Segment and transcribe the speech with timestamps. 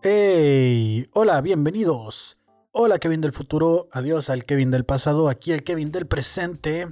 [0.00, 1.08] ¡Hey!
[1.12, 2.38] Hola, bienvenidos.
[2.70, 6.86] Hola Kevin del futuro, adiós al Kevin del pasado, aquí el Kevin del presente.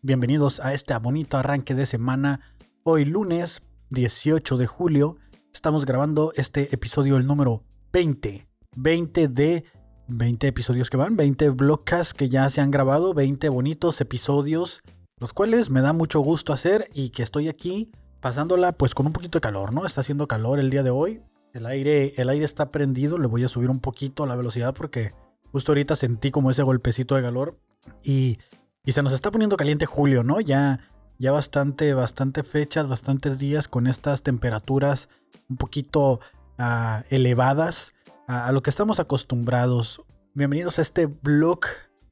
[0.00, 2.38] Bienvenidos a este bonito arranque de semana.
[2.84, 5.16] Hoy lunes 18 de julio
[5.52, 8.46] estamos grabando este episodio, el número 20.
[8.76, 9.64] 20 de
[10.06, 14.82] 20 episodios que van, 20 blogs que ya se han grabado, 20 bonitos episodios,
[15.18, 17.90] los cuales me da mucho gusto hacer y que estoy aquí
[18.20, 19.84] pasándola pues con un poquito de calor, ¿no?
[19.84, 21.22] Está haciendo calor el día de hoy.
[21.52, 25.12] El aire, el aire está prendido, le voy a subir un poquito la velocidad porque
[25.50, 27.58] justo ahorita sentí como ese golpecito de calor
[28.02, 28.38] y,
[28.84, 30.40] y se nos está poniendo caliente julio, ¿no?
[30.40, 30.80] Ya,
[31.18, 35.10] ya bastante, bastante fechas, bastantes días con estas temperaturas
[35.50, 36.20] un poquito
[36.58, 37.92] uh, elevadas
[38.26, 40.02] a, a, lo que estamos acostumbrados.
[40.32, 41.66] Bienvenidos a este blog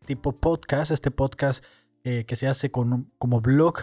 [0.04, 1.64] tipo podcast, este podcast
[2.04, 3.76] eh, que se hace con, como blog.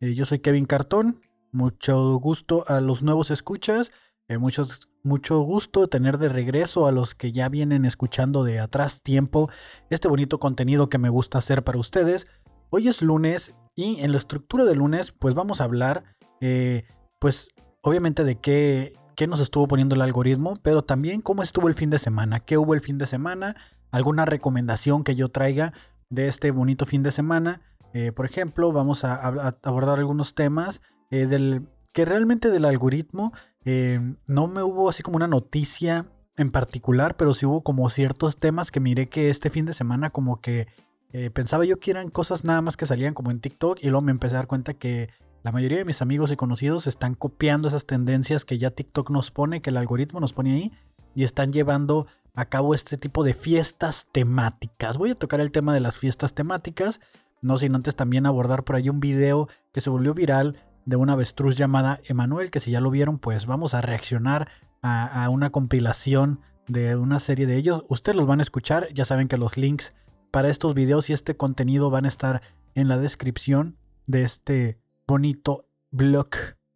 [0.00, 1.20] Eh, yo soy Kevin Cartón,
[1.52, 3.92] mucho gusto a los nuevos escuchas,
[4.26, 9.02] eh, muchos mucho gusto tener de regreso a los que ya vienen escuchando de atrás
[9.02, 9.50] tiempo
[9.90, 12.26] este bonito contenido que me gusta hacer para ustedes.
[12.70, 16.04] Hoy es lunes y en la estructura de lunes pues vamos a hablar
[16.40, 16.84] eh,
[17.18, 17.48] pues
[17.82, 21.90] obviamente de qué, qué nos estuvo poniendo el algoritmo, pero también cómo estuvo el fin
[21.90, 23.56] de semana, qué hubo el fin de semana,
[23.90, 25.74] alguna recomendación que yo traiga
[26.08, 27.60] de este bonito fin de semana.
[27.92, 29.14] Eh, por ejemplo, vamos a,
[29.62, 30.80] abordar algunos temas
[31.10, 33.32] eh, del que realmente del algoritmo
[33.64, 36.04] eh, no me hubo así como una noticia
[36.36, 40.10] en particular, pero sí hubo como ciertos temas que miré que este fin de semana
[40.10, 40.66] como que
[41.12, 44.02] eh, pensaba yo que eran cosas nada más que salían como en TikTok y luego
[44.02, 45.08] me empecé a dar cuenta que
[45.44, 49.30] la mayoría de mis amigos y conocidos están copiando esas tendencias que ya TikTok nos
[49.30, 50.72] pone, que el algoritmo nos pone ahí
[51.14, 54.98] y están llevando a cabo este tipo de fiestas temáticas.
[54.98, 56.98] Voy a tocar el tema de las fiestas temáticas,
[57.40, 61.14] no sin antes también abordar por ahí un video que se volvió viral de una
[61.14, 64.48] avestruz llamada Emanuel, que si ya lo vieron, pues vamos a reaccionar
[64.82, 67.84] a, una compilación de una serie de ellos.
[67.88, 69.94] Ustedes los van a escuchar, ya saben que los links
[70.30, 72.42] para estos videos y este contenido van a estar
[72.74, 76.28] en la descripción de este bonito blog.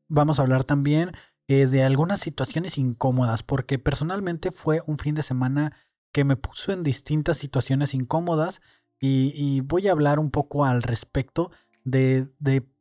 [0.09, 1.13] Vamos a hablar también
[1.49, 5.77] eh, de algunas situaciones incómodas, porque personalmente fue un fin de semana
[6.11, 8.63] que me puso en distintas situaciones incómodas
[9.01, 11.53] y, voy a hablar un poco al respecto
[11.85, 12.27] de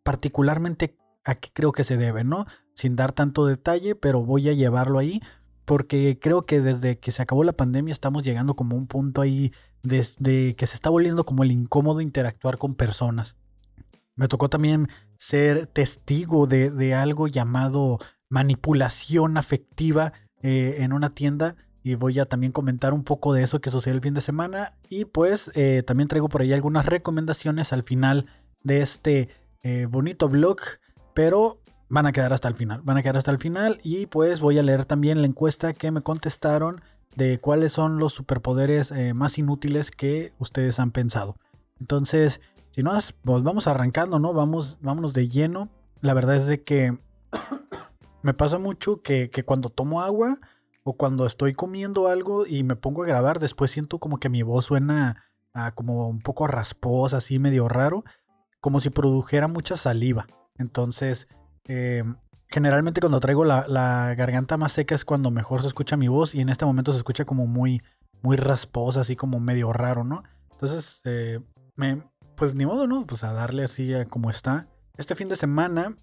[0.04, 2.46] particularmente a qué creo que se debe, ¿no?
[2.74, 5.22] Sin dar tanto detalle, pero voy a llevarlo ahí
[5.66, 9.52] porque creo que desde que se acabó la pandemia estamos llegando como un punto ahí
[9.84, 13.36] desde que se está volviendo como el incómodo interactuar con personas.
[14.16, 14.88] Me tocó también
[15.18, 18.00] ser testigo de, de algo llamado
[18.30, 23.60] manipulación afectiva eh, en una tienda y voy a también comentar un poco de eso
[23.60, 27.74] que sucedió el fin de semana y pues eh, también traigo por ahí algunas recomendaciones
[27.74, 28.28] al final
[28.64, 29.30] de este
[29.64, 30.60] eh, bonito blog
[31.18, 31.58] pero
[31.90, 34.60] van a quedar hasta el final, van a quedar hasta el final y pues voy
[34.60, 36.84] a leer también la encuesta que me contestaron
[37.16, 41.36] de cuáles son los superpoderes eh, más inútiles que ustedes han pensado.
[41.80, 42.40] Entonces,
[42.70, 42.92] si no,
[43.24, 44.32] pues vamos arrancando, ¿no?
[44.32, 45.70] Vamos, vámonos de lleno.
[46.02, 46.96] La verdad es de que
[48.22, 50.38] me pasa mucho que, que cuando tomo agua
[50.84, 54.44] o cuando estoy comiendo algo y me pongo a grabar, después siento como que mi
[54.44, 55.24] voz suena
[55.56, 58.04] a como un poco rasposa, así medio raro,
[58.62, 60.28] como si produjera mucha saliva.
[60.58, 61.28] Entonces,
[61.66, 62.04] eh,
[62.48, 66.34] generalmente cuando traigo la, la, garganta más seca es cuando mejor se escucha mi voz
[66.34, 67.82] y en este momento se escucha como muy,
[68.22, 70.24] muy rasposa, así como medio raro, ¿no?
[70.52, 71.40] Entonces, eh,
[72.36, 73.06] pues ni modo, ¿no?
[73.06, 74.68] Pues a darle así a como está.
[74.98, 75.96] Este fin de semana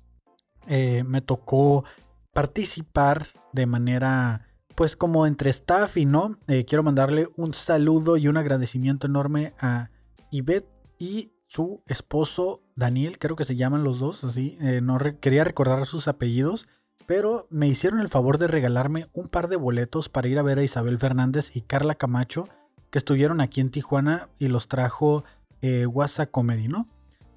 [0.67, 1.85] eh, me tocó
[2.33, 6.39] participar de manera, pues como entre staff y no.
[6.47, 9.91] Quiero mandarle un saludo y un agradecimiento enorme a
[10.31, 15.45] Ivette y su esposo Daniel, creo que se llaman los dos, así, eh, no quería
[15.45, 16.67] recordar sus apellidos,
[17.07, 20.59] pero me hicieron el favor de regalarme un par de boletos para ir a ver
[20.59, 22.49] a Isabel Fernández y Carla Camacho,
[22.91, 25.23] que estuvieron aquí en Tijuana y los trajo
[25.63, 26.89] eh, WhatsApp Comedy, ¿no?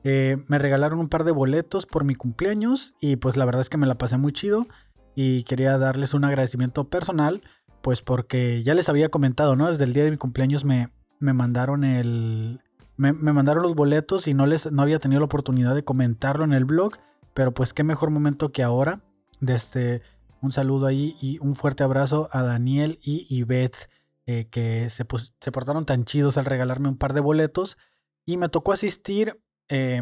[0.03, 3.69] Eh, me regalaron un par de boletos por mi cumpleaños y pues la verdad es
[3.69, 4.65] que me la pasé muy chido
[5.13, 7.43] y quería darles un agradecimiento personal,
[7.83, 9.69] pues porque ya les había comentado, ¿no?
[9.69, 10.89] Desde el día de mi cumpleaños me,
[11.19, 12.61] me mandaron el,
[12.97, 16.53] me, mandaron los boletos y no les no había tenido la oportunidad de comentarlo en
[16.53, 16.97] el blog,
[17.33, 19.01] pero pues qué mejor momento que ahora.
[19.39, 20.01] Desde
[20.41, 23.87] un saludo ahí y un fuerte abrazo a Daniel y Ivette
[24.25, 25.05] eh, que se,
[25.39, 27.77] se, portaron tan chidos al regalarme un par de boletos
[28.25, 29.39] y me tocó asistir,
[29.69, 30.01] eh,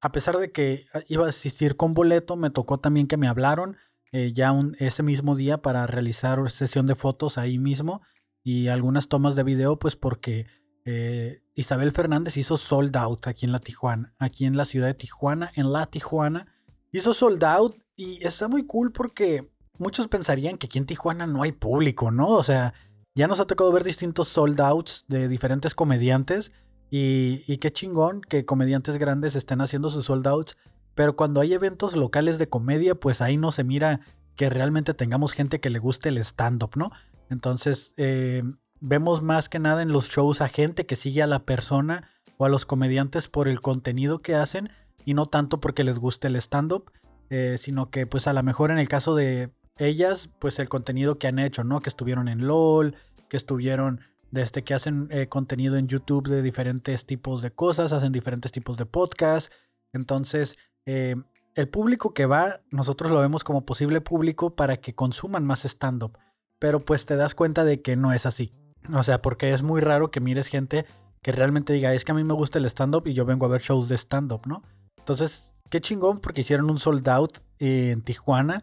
[0.00, 3.78] a pesar de que iba a asistir con boleto, me tocó también que me hablaron
[4.10, 8.02] eh, ya ese mismo día para realizar sesión de fotos ahí mismo
[8.44, 10.46] y algunas tomas de video, pues porque
[10.84, 14.94] eh, Isabel Fernández hizo sold out aquí en la Tijuana, aquí en la ciudad de
[14.94, 16.46] Tijuana, en la Tijuana.
[16.90, 21.42] Hizo sold out y está muy cool porque muchos pensarían que aquí en Tijuana no
[21.42, 22.28] hay público, ¿no?
[22.30, 22.74] O sea,
[23.14, 26.52] ya nos ha tocado ver distintos sold outs de diferentes comediantes
[26.90, 30.56] y, y qué chingón que comediantes grandes estén haciendo sus sold outs,
[30.94, 34.00] pero cuando hay eventos locales de comedia, pues ahí no se mira
[34.36, 36.90] que realmente tengamos gente que le guste el stand-up, ¿no?
[37.30, 38.42] Entonces, eh,
[38.82, 42.44] vemos más que nada en los shows a gente que sigue a la persona o
[42.44, 44.70] a los comediantes por el contenido que hacen
[45.04, 46.90] y no tanto porque les guste el stand-up,
[47.30, 51.18] eh, sino que pues a lo mejor en el caso de ellas, pues el contenido
[51.18, 51.80] que han hecho, ¿no?
[51.80, 52.96] Que estuvieron en LOL,
[53.28, 54.00] que estuvieron
[54.32, 58.50] desde este, que hacen eh, contenido en YouTube de diferentes tipos de cosas, hacen diferentes
[58.50, 59.50] tipos de podcasts.
[59.92, 65.64] Entonces, el público que va, nosotros lo vemos como posible público para que consuman más
[65.64, 66.18] stand-up.
[66.58, 68.52] Pero pues te das cuenta de que no es así.
[68.92, 70.86] O sea, porque es muy raro que mires gente
[71.22, 73.48] que realmente diga, es que a mí me gusta el stand-up y yo vengo a
[73.48, 74.62] ver shows de stand-up, ¿no?
[74.98, 78.62] Entonces, qué chingón porque hicieron un sold out en Tijuana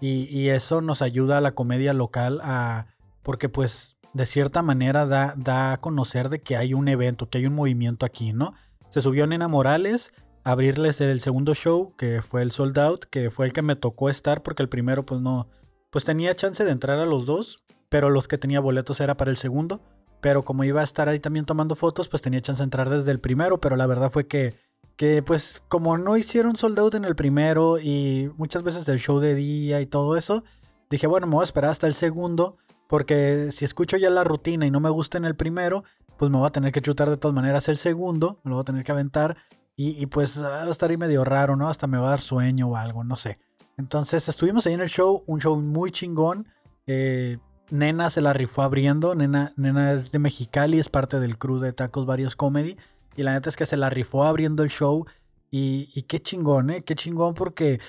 [0.00, 2.86] y, eso nos ayuda a la comedia local a...
[3.22, 7.38] Porque pues de cierta manera da, da a conocer de que hay un evento, que
[7.38, 8.54] hay un movimiento aquí, ¿no?
[8.88, 10.10] Se subió Nena Morales,
[10.42, 14.08] abrirles el segundo show, que fue el sold out, que fue el que me tocó
[14.08, 15.48] estar porque el primero pues no,
[15.90, 19.30] pues tenía chance de entrar a los dos, pero los que tenía boletos era para
[19.30, 19.82] el segundo,
[20.22, 23.10] pero como iba a estar ahí también tomando fotos, pues tenía chance de entrar desde
[23.10, 24.54] el primero, pero la verdad fue que,
[24.96, 29.18] que pues como no hicieron sold out en el primero y muchas veces el show
[29.18, 30.44] de día y todo eso,
[30.88, 32.56] dije, bueno, me voy a esperar hasta el segundo,
[32.88, 35.84] porque si escucho ya la rutina y no me gusta en el primero,
[36.16, 38.62] pues me voy a tener que chutar de todas maneras el segundo, me lo voy
[38.62, 39.36] a tener que aventar
[39.82, 41.70] y, pues va a estar ahí medio raro, ¿no?
[41.70, 43.38] Hasta me va a dar sueño o algo, no sé.
[43.78, 46.46] Entonces estuvimos ahí en el show, un show muy chingón.
[46.86, 47.38] Eh,
[47.70, 49.14] Nena se la rifó abriendo.
[49.14, 52.76] Nena, Nena es de Mexicali, es parte del crew de Tacos Varios Comedy.
[53.16, 55.06] Y la neta es que se la rifó abriendo el show.
[55.50, 56.82] Y, y qué chingón, ¿eh?
[56.82, 57.80] Qué chingón porque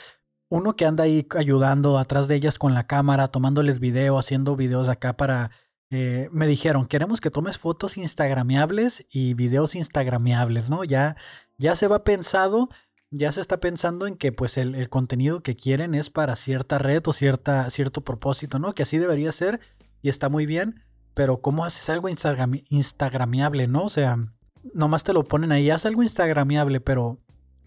[0.49, 4.89] uno que anda ahí ayudando atrás de ellas con la cámara, tomándoles video, haciendo videos
[4.89, 5.51] acá para...
[5.93, 10.85] Eh, me dijeron, queremos que tomes fotos instagramiables y videos instagramiables, ¿no?
[10.85, 11.17] Ya,
[11.57, 12.69] ya se va pensado,
[13.11, 17.03] ya se está pensando en que pues el, contenido que quieren es para cierta red
[17.05, 18.73] o cierta, cierto propósito, ¿no?
[18.73, 19.59] Que así debería ser
[20.01, 23.83] y está muy bien, pero ¿cómo haces algo Instagram, instagramiable, no?
[23.83, 24.17] O sea,
[24.73, 27.17] nomás te lo ponen ahí, haz algo instagramiable, pero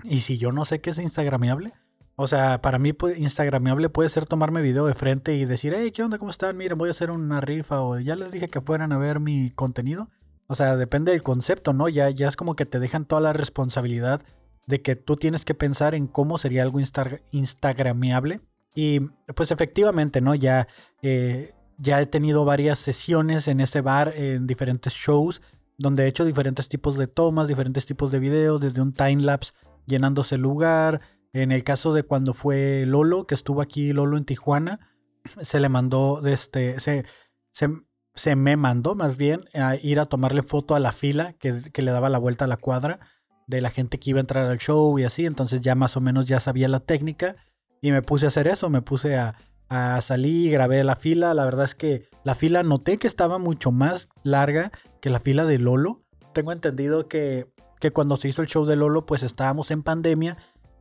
[0.02, 1.75] ¿y si yo no sé qué es instagramiable?
[2.17, 5.91] O sea, para mí pues, instagramiable puede ser tomarme video de frente y decir, hey,
[5.91, 6.19] ¿qué onda?
[6.19, 6.56] ¿Cómo están?
[6.56, 9.50] Miren, voy a hacer una rifa o ya les dije que fueran a ver mi
[9.50, 10.08] contenido.
[10.46, 11.88] O sea, depende del concepto, ¿no?
[11.88, 14.23] Ya, ya es como que te dejan toda la responsabilidad
[14.67, 16.81] de que tú tienes que pensar en cómo sería algo
[17.31, 18.41] instagramiable.
[18.75, 19.01] Y
[19.35, 20.35] pues efectivamente, ¿no?
[20.35, 20.69] Ya,
[21.03, 25.43] eh, ya he tenido varias sesiones en ese bar, en diferentes shows,
[25.79, 29.53] donde he hecho diferentes tipos de tomas, diferentes tipos de videos, desde un timelapse
[29.87, 31.01] llenándose el lugar.
[31.33, 34.81] En el caso de cuando fue Lolo, que estuvo aquí Lolo en Tijuana,
[35.25, 37.05] se le mandó, este, se,
[37.53, 37.69] se,
[38.15, 41.91] se me mandó más bien a ir a tomarle foto a la fila que, le
[41.91, 43.01] daba la vuelta a la cuadra
[43.46, 45.26] de la gente que iba a entrar al show y así.
[45.26, 47.37] Entonces ya más o menos ya sabía la técnica
[47.81, 48.70] y me puse a hacer eso.
[48.70, 49.37] Me puse a,
[49.69, 51.35] a salir, grabé la fila.
[51.35, 55.44] La verdad es que la fila noté que estaba mucho más larga que la fila
[55.44, 56.03] de Lolo.
[56.32, 60.36] Tengo entendido que, que cuando se hizo el show de Lolo pues estábamos en pandemia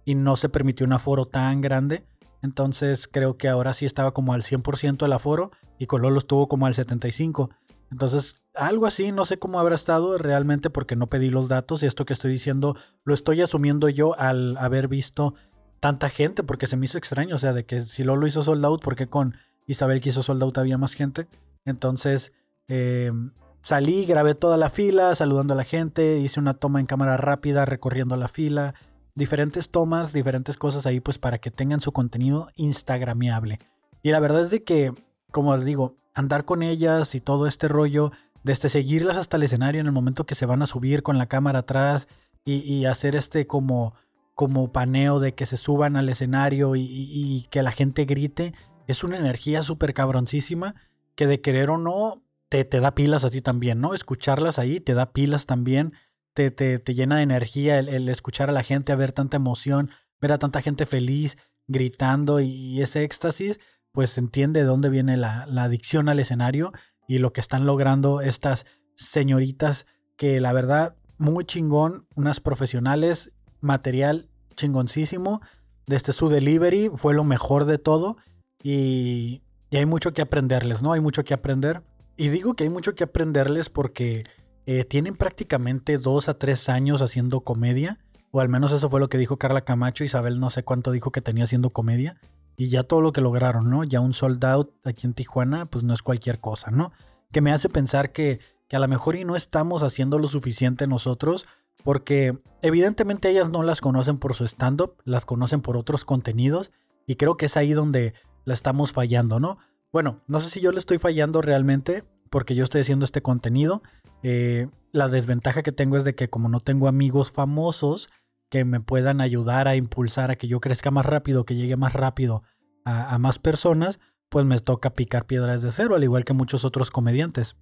[0.05, 2.05] y no se permitió un aforo tan grande.
[2.41, 6.47] Entonces creo que ahora sí estaba como al 100% el aforo y con Lolo estuvo
[6.47, 7.49] como al 75%.
[7.91, 11.87] Entonces, algo así, no sé cómo habrá estado realmente porque no pedí los datos y
[11.87, 15.33] esto que estoy diciendo lo estoy asumiendo yo al haber visto
[15.79, 18.63] tanta gente porque se me hizo extraño, o sea, de que si Lolo hizo sold
[18.63, 19.35] out, ¿por qué con
[19.67, 21.27] Isabel que hizo sold out había más gente?
[21.65, 22.31] Entonces,
[22.67, 23.31] em,
[23.61, 27.65] salí, grabé toda la fila, saludando a la gente, hice una toma en cámara rápida
[27.65, 28.75] recorriendo la fila,
[29.15, 33.59] diferentes tomas, diferentes cosas ahí pues para que tengan su contenido instagramiable.
[34.01, 34.93] Y la verdad es de que,
[35.31, 38.11] como les digo, andar con ellas y todo este rollo,
[38.43, 41.27] desde seguirlas hasta el escenario en el momento que se van a subir con la
[41.27, 42.07] cámara atrás
[42.45, 43.93] y, hacer este como,
[44.35, 48.53] como paneo de que se suban al escenario y, que la gente grite,
[48.87, 50.75] es una energía súper cabroncísima
[51.15, 53.93] que de querer o no te, te da pilas a ti también, ¿no?
[53.93, 55.93] Escucharlas ahí te da pilas también
[56.33, 59.91] te, te, te llena de energía el, escuchar a la gente, a ver tanta emoción,
[60.19, 63.59] ver a tanta gente feliz, gritando y, ese éxtasis,
[63.91, 66.73] pues entiende de dónde viene la, la adicción al escenario
[67.07, 73.31] y lo que están logrando estas señoritas que la verdad muy chingón, unas profesionales,
[73.61, 75.41] material chingoncísimo,
[75.87, 78.17] desde su delivery fue lo mejor de todo
[78.61, 80.93] y, y, hay mucho que aprenderles, ¿no?
[80.93, 81.83] Hay mucho que aprender.
[82.15, 84.23] Y digo que hay mucho que aprenderles porque
[84.65, 87.99] eh, tienen prácticamente dos a tres años haciendo comedia,
[88.31, 91.11] o al menos eso fue lo que dijo Carla Camacho, Isabel no sé cuánto dijo
[91.11, 92.17] que tenía haciendo comedia,
[92.55, 93.83] y ya todo lo que lograron, ¿no?
[93.83, 96.91] Ya un sold out aquí en Tijuana, pues no es cualquier cosa, ¿no?
[97.31, 100.87] Que me hace pensar que, que a lo mejor y no estamos haciendo lo suficiente
[100.87, 101.45] nosotros,
[101.83, 106.71] porque evidentemente ellas no las conocen por su stand-up, las conocen por otros contenidos,
[107.05, 108.13] y creo que es ahí donde
[108.45, 109.57] la estamos fallando, ¿no?
[109.91, 113.83] Bueno, no sé si yo le estoy fallando realmente, porque yo estoy haciendo este contenido.
[114.23, 118.09] Eh, la desventaja que tengo es de que como no tengo amigos famosos,
[118.53, 121.91] que me puedan ayudar a impulsar a que yo crezca más rápido, que llegue más
[121.91, 122.43] rápido
[122.85, 126.91] a, más personas, pues me toca picar piedras de cero, al igual que muchos otros
[126.91, 127.55] comediantes.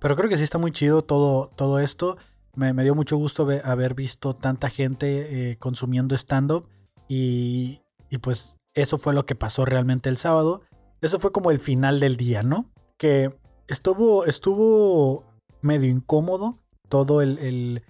[0.00, 2.16] Pero creo que sí está muy chido todo, todo esto.
[2.54, 6.66] Me, dio mucho gusto haber visto tanta gente eh, consumiendo stand-up
[7.08, 10.62] y, y pues eso fue lo que pasó realmente el sábado.
[11.02, 12.70] Eso fue como el final del día, ¿no?
[12.96, 15.26] Que estuvo, estuvo
[15.60, 16.58] medio incómodo
[16.88, 17.82] todo el, el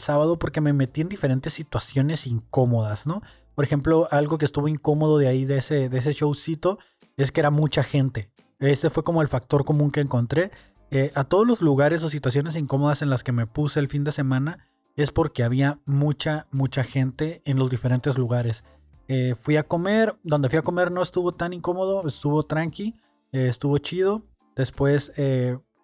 [0.00, 3.22] sábado porque me metí en diferentes situaciones incómodas, ¿no?
[3.54, 6.78] Por ejemplo, algo que estuvo incómodo de ahí, de ese, de ese showcito,
[7.16, 8.30] es que era mucha gente.
[8.58, 10.50] Ese fue como el factor común que encontré.
[10.90, 14.04] Eh, a todos los lugares o situaciones incómodas en las que me puse el fin
[14.04, 18.64] de semana es porque había mucha, mucha gente en los diferentes lugares.
[19.08, 22.94] Eh, fui a comer, donde fui a comer no estuvo tan incómodo, estuvo tranqui,
[23.32, 24.22] eh, estuvo chido.
[24.56, 25.12] Después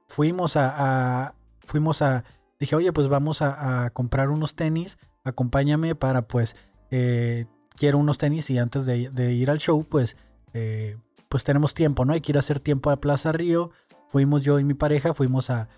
[0.07, 2.25] fuimos a, fuimos a
[2.61, 6.55] dije, oye, pues vamos a, comprar unos tenis, acompáñame para pues,
[6.91, 10.17] eh, quiero unos tenis y antes de, ir al show, pues,
[10.53, 10.97] eh,
[11.29, 12.13] pues tenemos tiempo, ¿no?
[12.13, 13.71] Hay que ir a hacer tiempo a Plaza Río.
[14.09, 15.69] Fuimos yo y mi pareja, fuimos a,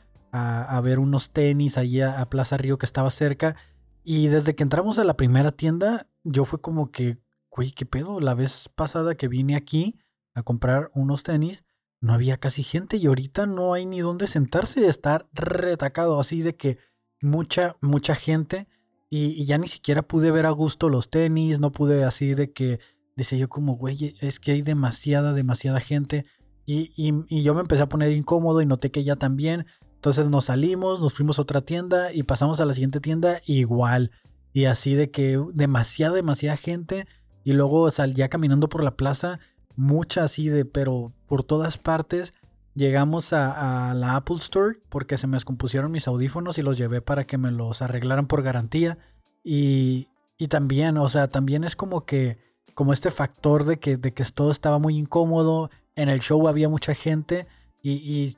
[0.82, 3.56] ver unos tenis allí a, Plaza Río que estaba cerca.
[4.02, 7.18] Y desde que entramos a la primera tienda, yo fue como que,
[7.50, 8.18] güey, ¿qué pedo?
[8.18, 10.00] La vez pasada que vine aquí
[10.34, 11.64] a comprar unos tenis,
[12.02, 16.42] no había casi gente y ahorita no hay ni dónde sentarse y estar retacado así
[16.42, 16.78] de que
[17.22, 18.66] mucha, mucha gente
[19.08, 22.80] y, ya ni siquiera pude ver a gusto los tenis, no pude así de que,
[23.14, 26.26] decía yo como, güey, es que hay demasiada, demasiada gente
[26.66, 30.46] y, y, yo me empecé a poner incómodo y noté que ya también, entonces nos
[30.46, 34.10] salimos, nos fuimos a otra tienda y pasamos a la siguiente tienda igual.
[34.52, 37.06] Y así de que demasiada, demasiada gente
[37.44, 39.38] y luego salía caminando por la plaza
[39.76, 42.32] mucha así de, pero por todas partes.
[42.74, 47.26] Llegamos a, la Apple Store porque se me descompusieron mis audífonos y los llevé para
[47.26, 48.98] que me los arreglaran por garantía.
[49.44, 52.38] Y, y también, o sea, también es como que,
[52.74, 55.70] como este factor de que, de que todo estaba muy incómodo.
[55.96, 57.46] En el show había mucha gente
[57.82, 58.36] y,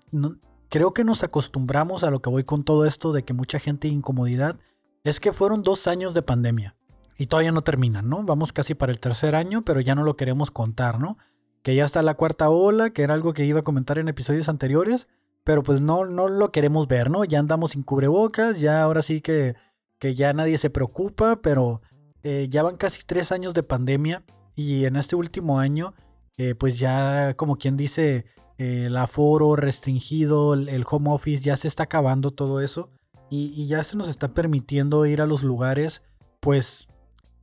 [0.69, 3.87] creo que nos acostumbramos a lo que voy con todo esto de que mucha gente
[3.87, 4.59] incomodidad.
[5.05, 6.75] Es que fueron dos años de pandemia
[7.17, 8.25] y todavía no terminan, ¿no?
[8.25, 11.19] Vamos casi para el tercer año, pero ya no lo queremos contar, ¿no?
[11.63, 14.49] Que ya está la cuarta ola, que era algo que iba a comentar en episodios
[14.49, 15.07] anteriores,
[15.45, 17.25] pero pues no, no lo queremos ver, ¿no?
[17.25, 19.55] Ya andamos sin cubrebocas, ya ahora sí que,
[19.99, 21.83] que ya nadie se preocupa, pero
[22.23, 24.25] eh, ya van casi tres años de pandemia
[24.57, 25.95] y en este último año,
[26.37, 28.27] eh, pues ya como quien dice,
[28.59, 32.91] eh, el aforo restringido, el, home office, ya se está acabando todo eso
[33.31, 36.03] y, y ya se nos está permitiendo ir a los lugares,
[36.41, 36.89] pues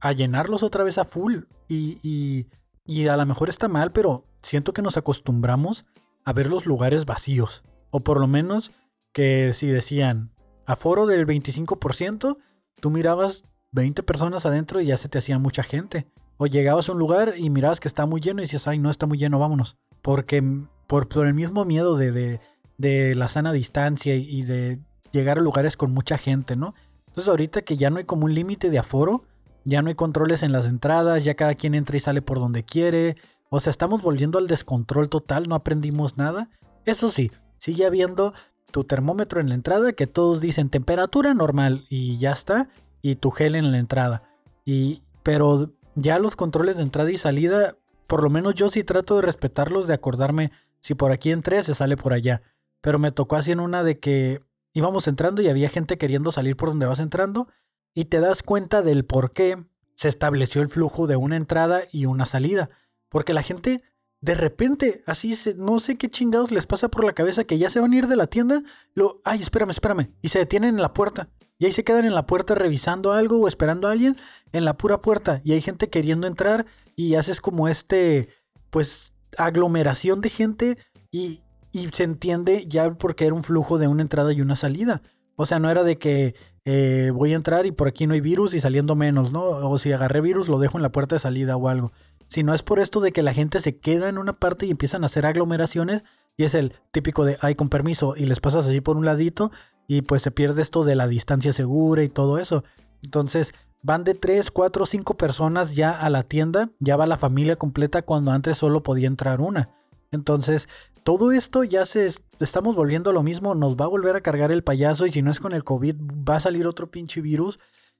[0.01, 1.43] a llenarlos otra vez a full.
[1.67, 2.47] Y,
[2.85, 5.85] y, a lo mejor está mal, pero siento que nos acostumbramos
[6.25, 7.63] a ver los lugares vacíos.
[7.91, 8.71] O por lo menos
[9.13, 10.31] que si decían
[10.65, 12.37] aforo del 25%,
[12.79, 16.07] tú mirabas 20 personas adentro y ya se te hacía mucha gente.
[16.37, 18.89] O llegabas a un lugar y mirabas que está muy lleno y decías, ay, no
[18.89, 19.77] está muy lleno, vámonos.
[20.01, 20.43] Porque
[20.87, 22.39] por, por el mismo miedo de, de,
[22.77, 24.79] de, la sana distancia y de
[25.11, 26.73] llegar a lugares con mucha gente, ¿no?
[27.07, 29.25] Entonces ahorita que ya no hay como un límite de aforo,
[29.63, 32.63] ya no hay controles en las entradas, ya cada quien entra y sale por donde
[32.63, 33.17] quiere.
[33.49, 36.49] O sea, estamos volviendo al descontrol total, no aprendimos nada.
[36.85, 38.33] Eso sí, sigue habiendo
[38.71, 42.69] tu termómetro en la entrada que todos dicen temperatura normal y ya está,
[43.01, 44.23] y tu gel en la entrada.
[44.65, 47.75] Y pero ya los controles de entrada y salida,
[48.07, 51.75] por lo menos yo sí trato de respetarlos, de acordarme si por aquí entré, se
[51.75, 52.41] sale por allá.
[52.81, 54.41] Pero me tocó así en una de que
[54.73, 57.47] íbamos entrando y había gente queriendo salir por donde vas entrando
[57.93, 59.63] y te das cuenta del por qué
[59.95, 62.69] se estableció el flujo de una entrada y una salida.
[63.09, 63.83] Porque la gente
[64.21, 67.79] de repente, así, no sé qué chingados les pasa por la cabeza que ya se
[67.79, 68.61] van a ir de la tienda.
[68.93, 70.11] Lo, ay, espérame, espérame.
[70.21, 71.29] Y se detienen en la puerta.
[71.57, 74.17] Y ahí se quedan en la puerta revisando algo o esperando a alguien
[74.51, 75.41] en la pura puerta.
[75.43, 78.29] Y hay gente queriendo entrar y haces como este,
[78.69, 80.77] pues, aglomeración de gente
[81.11, 85.01] y, y se entiende ya porque era un flujo de una entrada y una salida.
[85.35, 86.35] O sea, no era de que
[86.65, 89.43] eh, voy a entrar y por aquí no hay virus y saliendo menos, ¿no?
[89.43, 91.91] O si agarré virus lo dejo en la puerta de salida o algo.
[92.27, 95.03] Sino es por esto de que la gente se queda en una parte y empiezan
[95.03, 96.03] a hacer aglomeraciones
[96.37, 99.51] y es el típico de, ay, con permiso, y les pasas así por un ladito
[99.87, 102.63] y pues se pierde esto de la distancia segura y todo eso.
[103.03, 107.57] Entonces, van de 3, 4, 5 personas ya a la tienda, ya va la familia
[107.57, 109.69] completa cuando antes solo podía entrar una.
[110.11, 110.67] Entonces,
[111.03, 114.51] todo esto ya se estamos volviendo a lo mismo, nos va a volver a cargar
[114.51, 115.95] el payaso y si no es con el COVID
[116.27, 117.59] va a salir otro pinche virus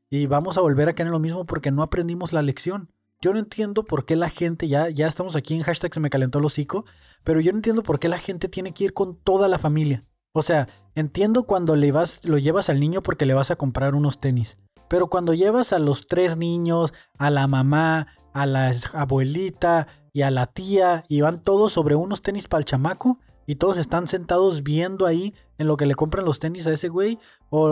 [0.09, 2.91] y vamos a volver a caer en lo mismo porque no aprendimos la lección.
[3.21, 6.09] Yo no entiendo por qué la gente, ya, ya estamos aquí en hashtag se me
[6.09, 6.85] calentó el hocico,
[7.23, 10.05] pero yo no entiendo por qué la gente tiene que ir con toda la familia.
[10.33, 13.93] O sea, entiendo cuando le vas, lo llevas al niño porque le vas a comprar
[13.93, 14.57] unos tenis.
[14.87, 20.31] Pero cuando llevas a los tres niños, a la mamá, a la abuelita y a
[20.31, 24.63] la tía, y van todos sobre unos tenis para el chamaco, y todos están sentados
[24.63, 27.69] viendo ahí en lo que le compran los tenis a ese güey, o,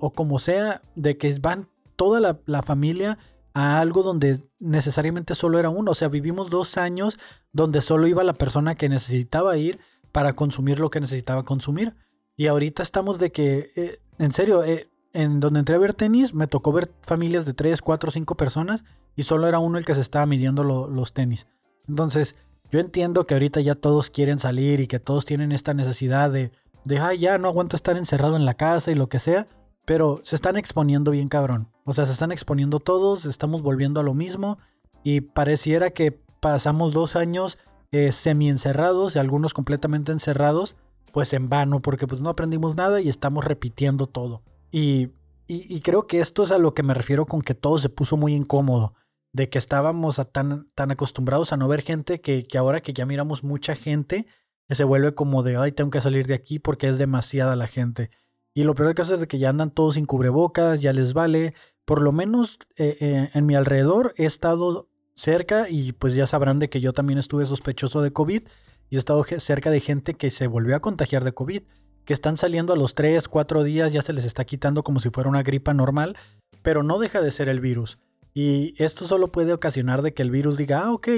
[0.00, 3.18] o, como sea, de que van toda la, la familia
[3.54, 5.92] a algo donde necesariamente solo era uno.
[5.92, 7.18] O sea, vivimos dos años
[7.52, 9.80] donde solo iba la persona que necesitaba ir
[10.12, 11.94] para consumir lo que necesitaba consumir.
[12.36, 16.34] Y ahorita estamos de que, eh, en serio, eh, en donde entré a ver tenis,
[16.34, 19.94] me tocó ver familias de 3, 4, 5 personas y solo era uno el que
[19.94, 21.46] se estaba midiendo los tenis.
[21.88, 22.34] Entonces,
[22.70, 26.52] yo entiendo que ahorita ya todos quieren salir y que todos tienen esta necesidad de,
[26.84, 29.48] de, ay, ya no aguanto estar encerrado en la casa y lo que sea,
[29.84, 31.68] pero se están exponiendo bien cabrón.
[31.84, 34.58] O sea, se están exponiendo todos, estamos volviendo a lo mismo
[35.04, 37.58] y pareciera que pasamos dos años
[37.92, 40.76] eh, semi encerrados y algunos completamente encerrados,
[41.12, 44.42] pues en vano, porque pues no aprendimos nada y estamos repitiendo todo.
[44.72, 45.10] Y,
[45.46, 48.16] y, creo que esto es a lo que me refiero con que todo se puso
[48.16, 48.94] muy incómodo,
[49.36, 53.04] de que estábamos tan, tan acostumbrados a no ver gente que, que ahora que ya
[53.04, 54.26] miramos mucha gente,
[54.70, 58.10] se vuelve como de, ay, tengo que salir de aquí porque es demasiada la gente.
[58.54, 61.52] Y lo peor del caso es que ya andan todos sin cubrebocas, ya les vale.
[61.84, 66.58] Por lo menos eh, eh, en mi alrededor he estado cerca y pues ya sabrán
[66.58, 68.40] de que yo también estuve sospechoso de COVID
[68.88, 71.62] y he estado cerca de gente que se volvió a contagiar de COVID,
[72.06, 75.10] que están saliendo a los 3, 4 días, ya se les está quitando como si
[75.10, 76.16] fuera una gripa normal,
[76.62, 77.98] pero no deja de ser el virus.
[78.38, 81.08] Y esto solo puede ocasionar de que el virus diga, ah, ok,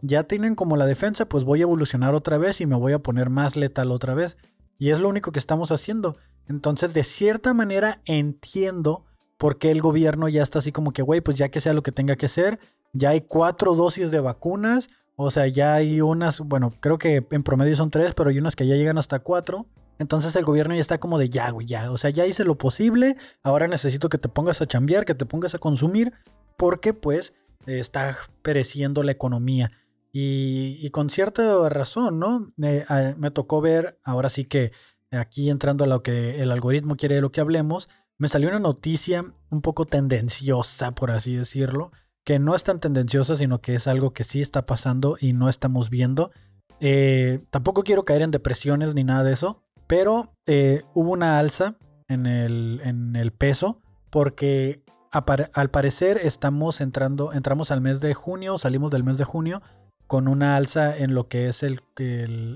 [0.00, 3.00] ya tienen como la defensa, pues voy a evolucionar otra vez y me voy a
[3.00, 4.38] poner más letal otra vez.
[4.78, 6.16] Y es lo único que estamos haciendo.
[6.48, 9.04] Entonces, de cierta manera, entiendo
[9.36, 11.82] por qué el gobierno ya está así como que, güey, pues ya que sea lo
[11.82, 12.58] que tenga que ser,
[12.94, 17.42] ya hay cuatro dosis de vacunas, o sea, ya hay unas, bueno, creo que en
[17.42, 19.66] promedio son tres, pero hay unas que ya llegan hasta cuatro.
[19.98, 21.92] Entonces el gobierno ya está como de ya, güey, ya.
[21.92, 23.16] O sea, ya hice lo posible.
[23.42, 26.14] Ahora necesito que te pongas a chambear, que te pongas a consumir.
[26.62, 27.32] Porque pues
[27.66, 29.72] está pereciendo la economía.
[30.12, 32.52] Y, con cierta razón, ¿no?
[32.56, 34.70] me tocó ver, ahora sí que
[35.10, 38.60] aquí entrando a lo que el algoritmo quiere de lo que hablemos, me salió una
[38.60, 41.90] noticia un poco tendenciosa, por así decirlo,
[42.22, 45.48] que no es tan tendenciosa, sino que es algo que sí está pasando y no
[45.48, 46.30] estamos viendo.
[46.78, 51.74] Eh, tampoco quiero caer en depresiones ni nada de eso, pero eh, hubo una alza
[52.06, 54.81] en el, en el peso porque
[55.12, 59.62] al parecer estamos entrando, entramos al mes de junio, salimos del mes de junio
[60.06, 61.64] con una alza en lo que es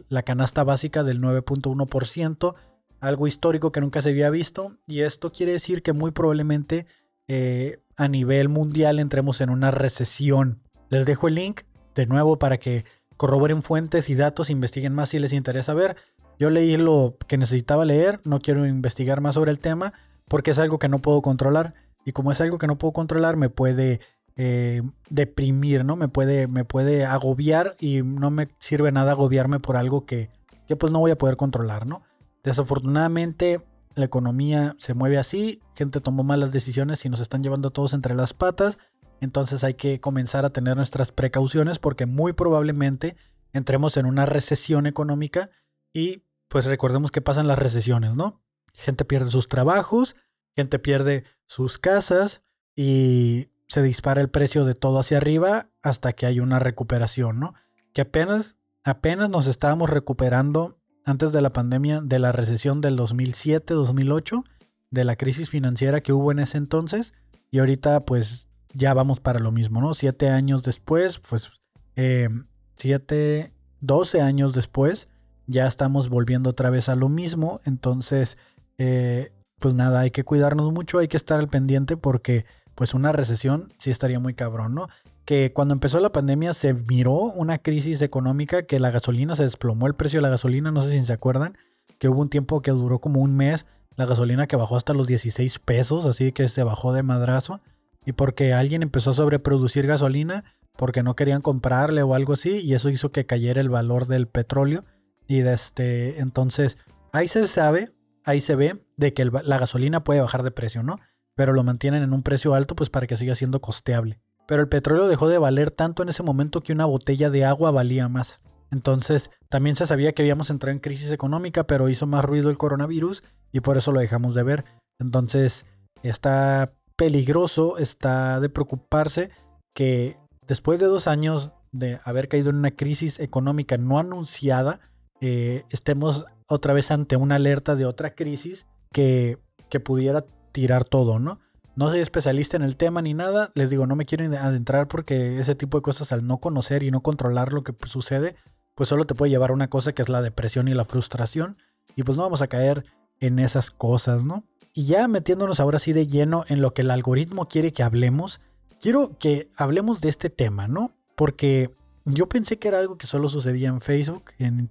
[0.09, 2.55] la canasta básica del 9.1%,
[3.01, 6.87] algo histórico que nunca se había visto, y esto quiere decir que muy probablemente
[7.29, 10.61] eh, a nivel mundial entremos en una recesión.
[10.91, 11.63] Les dejo el link
[11.95, 12.85] de nuevo para que
[13.17, 15.97] corroboren fuentes y datos, investiguen más si les interesa ver.
[16.39, 19.95] Yo leí lo que necesitaba leer, no quiero investigar más sobre el tema
[20.29, 21.75] porque es algo que no puedo controlar
[22.07, 24.01] y como es algo que no puedo controlar me puede
[24.37, 25.97] eh, deprimir, ¿no?
[25.97, 30.31] Me puede, me puede agobiar y no me sirve nada agobiarme por algo que,
[30.69, 32.03] que pues no voy a poder controlar, ¿no?
[32.45, 33.61] Desafortunadamente
[33.97, 38.15] la economía se mueve así, gente tomó malas decisiones y nos están llevando todos entre
[38.15, 38.79] las patas,
[39.21, 43.17] entonces hay que comenzar a tener nuestras precauciones porque muy probablemente
[43.53, 45.51] entremos en una recesión económica
[45.93, 48.43] y pues recordemos que pasan las recesiones, ¿no?
[48.75, 50.15] Gente pierde sus trabajos,
[50.57, 52.43] gente pierde sus casas
[52.75, 57.55] y se dispara el precio de todo hacia arriba hasta que hay una recuperación, ¿no?
[57.93, 64.45] Que apenas, apenas nos estábamos recuperando antes de la pandemia de la recesión del 2007-2008,
[64.91, 67.13] de la crisis financiera que hubo en ese entonces,
[67.51, 69.95] y ahorita pues ya vamos para lo mismo, ¿no?
[69.95, 71.51] Siete años después, pues
[71.97, 72.29] eh,
[72.77, 75.09] siete, doce años después,
[75.47, 78.37] ya estamos volviendo otra vez a lo mismo, entonces,
[78.79, 83.13] eh, pues nada, hay que cuidarnos mucho, hay que estar al pendiente porque pues una
[83.13, 84.89] recesión sí estaría muy cabrón, ¿no?
[85.25, 89.87] Que cuando empezó la pandemia se miró una crisis económica que la gasolina se desplomó
[89.87, 91.57] el precio de la gasolina, no sé si se acuerdan,
[91.99, 93.67] que hubo un tiempo que duró como un mes
[93.97, 97.61] la gasolina que bajó hasta los 16 pesos, así que se bajó de madrazo.
[98.05, 100.45] Y porque alguien empezó a sobreproducir gasolina
[100.77, 104.29] porque no querían comprarle o algo así, y eso hizo que cayera el valor del
[104.29, 104.85] petróleo.
[105.27, 106.77] Y desde este, entonces,
[107.13, 107.93] ahí se sabe,
[108.25, 110.99] ahí se ve de que la gasolina puede bajar de precio, ¿no?
[111.37, 114.19] pero lo mantienen en un precio alto pues para que siga siendo costeable.
[114.49, 117.71] Pero el petróleo dejó de valer tanto en ese momento que una botella de agua
[117.71, 118.41] valía más.
[118.73, 122.59] Entonces, también se sabía que habíamos entrado en crisis económica, pero hizo más ruido el
[122.59, 124.65] coronavirus y por eso lo dejamos de ver.
[124.99, 125.67] Entonces,
[126.03, 129.31] está peligroso, está de preocuparse
[129.75, 134.81] que después de dos años de haber caído en una crisis económica no anunciada,
[135.21, 139.39] eh, estemos otra vez ante una alerta de otra crisis que,
[139.85, 141.39] pudiera tirar todo, ¿no?
[141.75, 145.39] No soy especialista en el tema ni nada, les digo, no me quiero adentrar porque
[145.39, 148.37] ese tipo de cosas al no conocer y no controlar lo que sucede,
[148.75, 151.59] pues solo te puede llevar a una cosa que es la depresión y la frustración,
[151.95, 152.87] y pues no vamos a caer
[153.21, 154.45] en esas cosas, ¿no?
[154.73, 158.41] Y ya metiéndonos ahora sí de lleno en lo que el algoritmo quiere que hablemos,
[158.81, 160.89] quiero que hablemos de este tema, ¿no?
[161.17, 161.71] Porque
[162.07, 164.71] yo pensé que era algo que solo sucedía en Facebook, en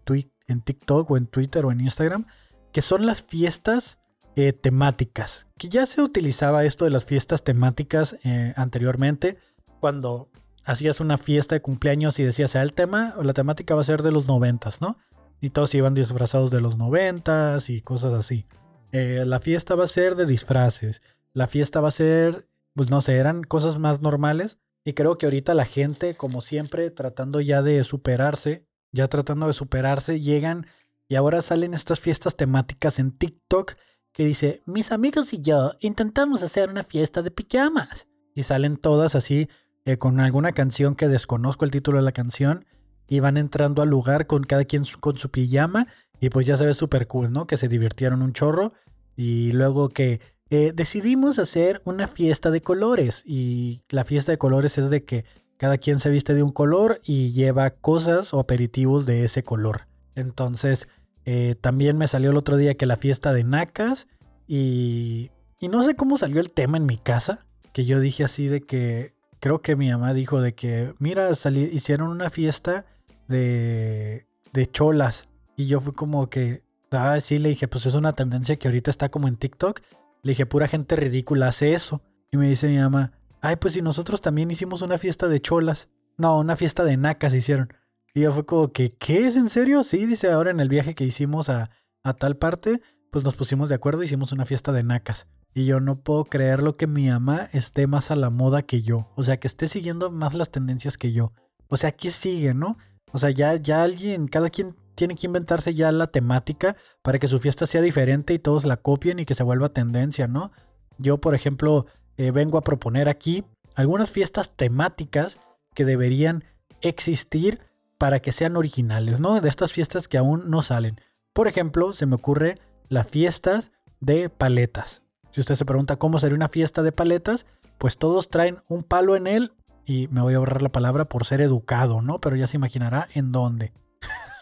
[0.61, 2.25] TikTok o en Twitter o en Instagram,
[2.71, 3.97] que son las fiestas
[4.35, 5.47] eh, temáticas.
[5.57, 9.37] Que ya se utilizaba esto de las fiestas temáticas eh, anteriormente,
[9.79, 10.29] cuando
[10.65, 14.01] hacías una fiesta de cumpleaños y decías, el tema o la temática va a ser
[14.01, 14.97] de los noventas, ¿no?
[15.39, 18.47] Y todos iban disfrazados de los noventas y cosas así.
[18.91, 21.01] Eh, la fiesta va a ser de disfraces.
[21.33, 24.57] La fiesta va a ser, pues no sé, eran cosas más normales.
[24.83, 29.53] Y creo que ahorita la gente, como siempre, tratando ya de superarse, ya tratando de
[29.53, 30.65] superarse, llegan
[31.07, 33.73] y ahora salen estas fiestas temáticas en TikTok
[34.15, 38.07] que dice, mis amigos y yo intentamos hacer una fiesta de pijamas.
[38.33, 39.49] Y salen todas así,
[39.83, 42.65] eh, con alguna canción que desconozco el título de la canción,
[43.07, 45.87] y van entrando al lugar con cada quien con su pijama,
[46.19, 47.45] y pues ya se ve súper cool, ¿no?
[47.45, 48.73] Que se divirtieron un chorro.
[49.17, 53.21] Y luego que eh, decidimos hacer una fiesta de colores.
[53.25, 55.25] Y la fiesta de colores es de que
[55.57, 59.87] cada quien se viste de un color y lleva cosas o aperitivos de ese color.
[60.15, 60.87] Entonces,
[61.25, 64.07] eh, también me salió el otro día que la fiesta de Nacas.
[64.47, 67.45] Y, y no sé cómo salió el tema en mi casa.
[67.73, 69.13] Que yo dije así de que.
[69.41, 72.85] Creo que mi mamá dijo de que, mira, hicieron una fiesta
[73.27, 75.29] de, de cholas.
[75.55, 78.91] Y yo fui como que, Ah, sí, le dije, pues es una tendencia que ahorita
[78.91, 79.81] está como en TikTok.
[80.23, 82.01] Le dije, pura gente ridícula hace eso.
[82.31, 83.11] Y me dice mi mamá,
[83.41, 85.89] ay, pues si nosotros también hicimos una fiesta de cholas.
[86.17, 87.73] No, una fiesta de nacas hicieron.
[88.15, 89.83] Y yo fue como que, ¿qué es en serio?
[89.83, 91.69] Sí, dice, ahora en el viaje que hicimos a,
[92.01, 95.27] a tal parte, pues nos pusimos de acuerdo hicimos una fiesta de nacas.
[95.53, 98.81] Y yo no puedo creer lo que mi mamá esté más a la moda que
[98.81, 99.09] yo.
[99.15, 101.33] O sea, que esté siguiendo más las tendencias que yo.
[101.67, 102.77] O sea, ¿qué sigue, no?
[103.11, 107.27] O sea, ya, ya alguien, cada quien tiene que inventarse ya la temática para que
[107.27, 110.53] su fiesta sea diferente y todos la copien y que se vuelva tendencia, ¿no?
[110.97, 113.43] Yo, por ejemplo, eh, vengo a proponer aquí
[113.75, 115.37] algunas fiestas temáticas
[115.73, 116.45] que deberían
[116.79, 117.59] existir
[118.05, 119.41] para que sean originales, ¿no?
[119.41, 121.01] De estas fiestas que aún no salen.
[121.33, 125.01] Por ejemplo, se me ocurre las fiestas de paletas.
[125.31, 127.47] Si usted se pregunta cómo sería una fiesta de paletas,
[127.79, 129.53] pues todos traen un palo en él
[129.87, 132.21] y me voy a ahorrar la palabra por ser educado, ¿no?
[132.21, 133.73] Pero ya se imaginará en dónde.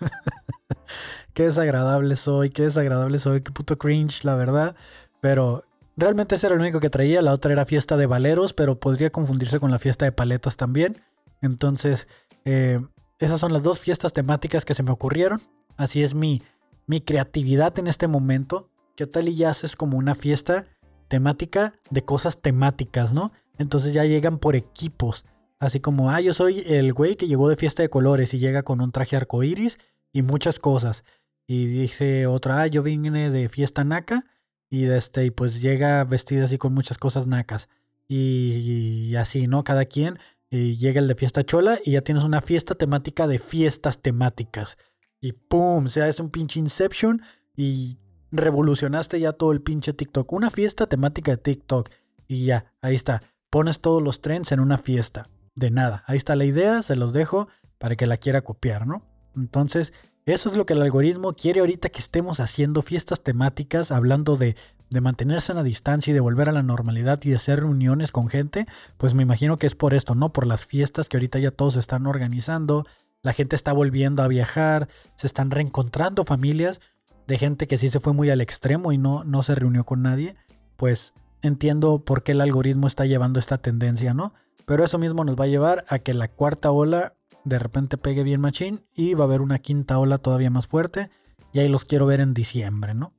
[1.33, 4.75] qué desagradable soy, qué desagradable soy, qué puto cringe, la verdad.
[5.21, 5.63] Pero
[5.95, 7.21] realmente ese era el único que traía.
[7.21, 11.01] La otra era fiesta de valeros, pero podría confundirse con la fiesta de paletas también.
[11.41, 12.09] Entonces,
[12.43, 12.81] eh,
[13.19, 15.41] esas son las dos fiestas temáticas que se me ocurrieron.
[15.77, 16.41] Así es mi,
[16.87, 18.69] mi creatividad en este momento.
[18.95, 20.67] ¿Qué tal y ya haces como una fiesta
[21.07, 23.31] temática de cosas temáticas, ¿no?
[23.57, 25.25] Entonces ya llegan por equipos.
[25.59, 28.63] Así como, ah, yo soy el güey que llegó de fiesta de colores y llega
[28.63, 29.77] con un traje arcoíris
[30.11, 31.03] y muchas cosas.
[31.47, 34.25] Y dice otra, ah, yo vine de fiesta naca
[34.69, 37.69] y, este, y pues llega vestida así con muchas cosas nacas.
[38.07, 39.63] Y, así, ¿no?
[39.63, 40.19] Cada quien
[40.53, 44.77] y llega el de fiesta chola y ya tienes una fiesta temática de fiestas temáticas.
[45.19, 45.87] Y ¡pum!
[45.87, 47.23] O sea, es un pinche Inception
[47.55, 47.97] y
[48.31, 50.31] revolucionaste ya todo el pinche TikTok.
[50.31, 51.89] Una fiesta temática de TikTok.
[52.27, 53.23] Y ya, ahí está.
[53.49, 55.27] Pones todos los trends en una fiesta.
[55.55, 56.03] De nada.
[56.05, 57.47] Ahí está la idea, se los dejo
[57.79, 59.07] para que la quiera copiar, ¿no?
[59.35, 59.91] Entonces,
[60.27, 64.55] eso es lo que el algoritmo quiere ahorita que estemos haciendo fiestas temáticas, hablando de,
[64.93, 68.11] de mantenerse a la distancia y de volver a la normalidad y de hacer reuniones
[68.11, 70.31] con gente, pues me imagino que es por esto, ¿no?
[70.31, 72.85] Por las fiestas que ahorita ya todos están organizando,
[73.23, 76.79] la gente está volviendo a viajar, se están reencontrando familias
[77.25, 80.03] de gente que sí se fue muy al extremo y no, no se reunió con
[80.03, 80.35] nadie,
[80.77, 84.35] pues entiendo por qué el algoritmo está llevando esta tendencia, ¿no?
[84.67, 88.21] Pero eso mismo nos va a llevar a que la cuarta ola de repente pegue
[88.21, 91.09] bien machín y va a haber una quinta ola todavía más fuerte
[91.51, 93.13] y ahí los quiero ver en diciembre, ¿no?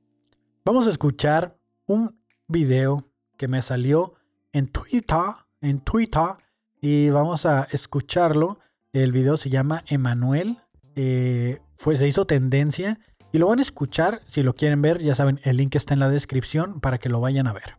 [0.65, 2.19] Vamos a escuchar un
[2.49, 3.05] video
[3.37, 4.15] que me salió
[4.53, 5.19] en Twitter,
[5.61, 6.37] en Twitter
[6.81, 8.59] y vamos a escucharlo.
[8.93, 10.59] El video se llama Emanuel,
[10.95, 13.01] eh, se hizo tendencia
[13.33, 16.01] y lo van a escuchar si lo quieren ver, ya saben, el link está en
[16.01, 17.77] la descripción para que lo vayan a ver.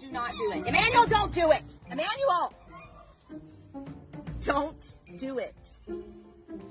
[0.00, 0.66] do not do it.
[0.66, 1.64] Emmanuel, don't do it.
[1.90, 2.52] Emmanuel,
[4.44, 5.76] don't do it.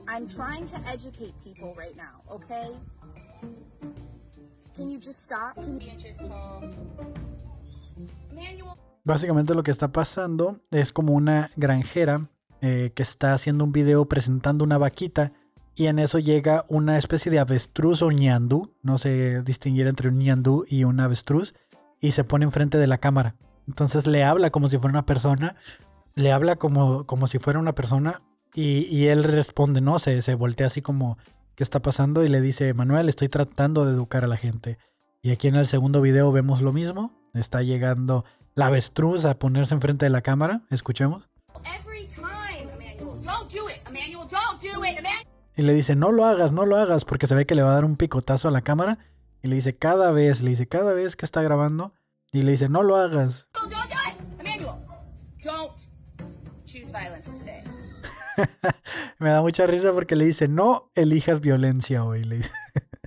[0.07, 2.71] I'm trying to educate people right now, okay?
[5.27, 5.79] Can.
[9.03, 12.29] Básicamente lo que está pasando es como una granjera
[12.61, 15.33] eh, que está haciendo un video presentando una vaquita
[15.75, 20.19] y en eso llega una especie de avestruz o ñandú, no sé distinguir entre un
[20.19, 21.53] ñandú y un avestruz,
[22.01, 23.35] y se pone enfrente de la cámara.
[23.67, 25.55] Entonces le habla como si fuera una persona,
[26.15, 28.21] le habla como, como si fuera una persona
[28.53, 29.99] y, y él responde, ¿no?
[29.99, 31.17] Se, se voltea así como,
[31.59, 32.23] ¿qué está pasando?
[32.23, 34.77] Y le dice, Manuel, estoy tratando de educar a la gente.
[35.21, 38.23] Y aquí en el segundo video vemos lo mismo, está llegando
[38.55, 41.27] la avestruz a ponerse enfrente de la cámara, escuchemos.
[43.25, 44.63] Don't don't
[45.57, 47.71] Y le dice, no lo hagas, no lo hagas, porque se ve que le va
[47.71, 48.97] a dar un picotazo a la cámara.
[49.43, 51.93] Y le dice, cada vez, le dice, cada vez que está grabando.
[52.31, 53.47] Y le dice, no lo hagas.
[53.53, 54.39] don't do it.
[54.39, 54.77] Emmanuel,
[55.43, 55.75] don't
[56.65, 57.28] choose violence.
[59.19, 62.23] Me da mucha risa porque le dice, no elijas violencia hoy.
[62.23, 62.51] Le dice,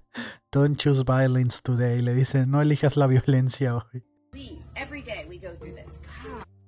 [0.53, 2.03] don't choose violence today.
[2.03, 4.05] Le dice, no elijas la violencia hoy.
[4.31, 5.99] Please, every day we go through this.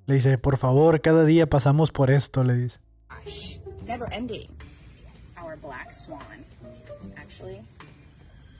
[0.07, 2.79] Le dice, por favor, cada día pasamos por esto, le dice.
[3.27, 4.48] It's never ending.
[5.38, 6.44] Our black swan.
[7.16, 7.61] Actually,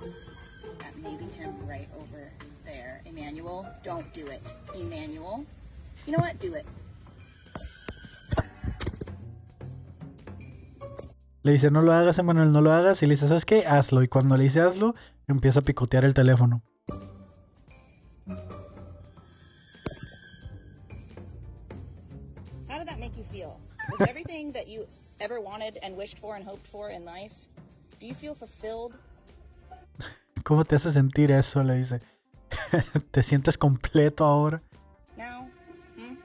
[0.01, 2.31] that may be him right over
[2.65, 3.03] there.
[3.05, 4.41] Emmanuel, don't do it.
[4.75, 5.45] Emmanuel,
[6.07, 6.39] you know what?
[6.41, 6.65] Do it.
[11.45, 13.03] Le dice, no lo hagas, Emanuel, no lo hagas.
[13.03, 13.67] Y le dice, ¿sabes qué?
[13.67, 14.03] Hazlo.
[14.03, 14.95] Y cuando le dice hazlo,
[15.29, 16.63] empieza a picotear el teléfono.
[22.67, 23.59] How did that make you feel?
[23.91, 24.87] Was everything that you
[25.21, 27.35] ever wanted and wished for and hoped for in life?
[28.01, 28.95] Do you feel fulfilled?
[30.45, 31.63] ¿Cómo te hace sentir eso?
[31.63, 32.01] Le dice.
[33.11, 34.63] ¿Te sientes completo ahora?
[35.19, 35.51] Now?
[35.95, 36.17] Hmm?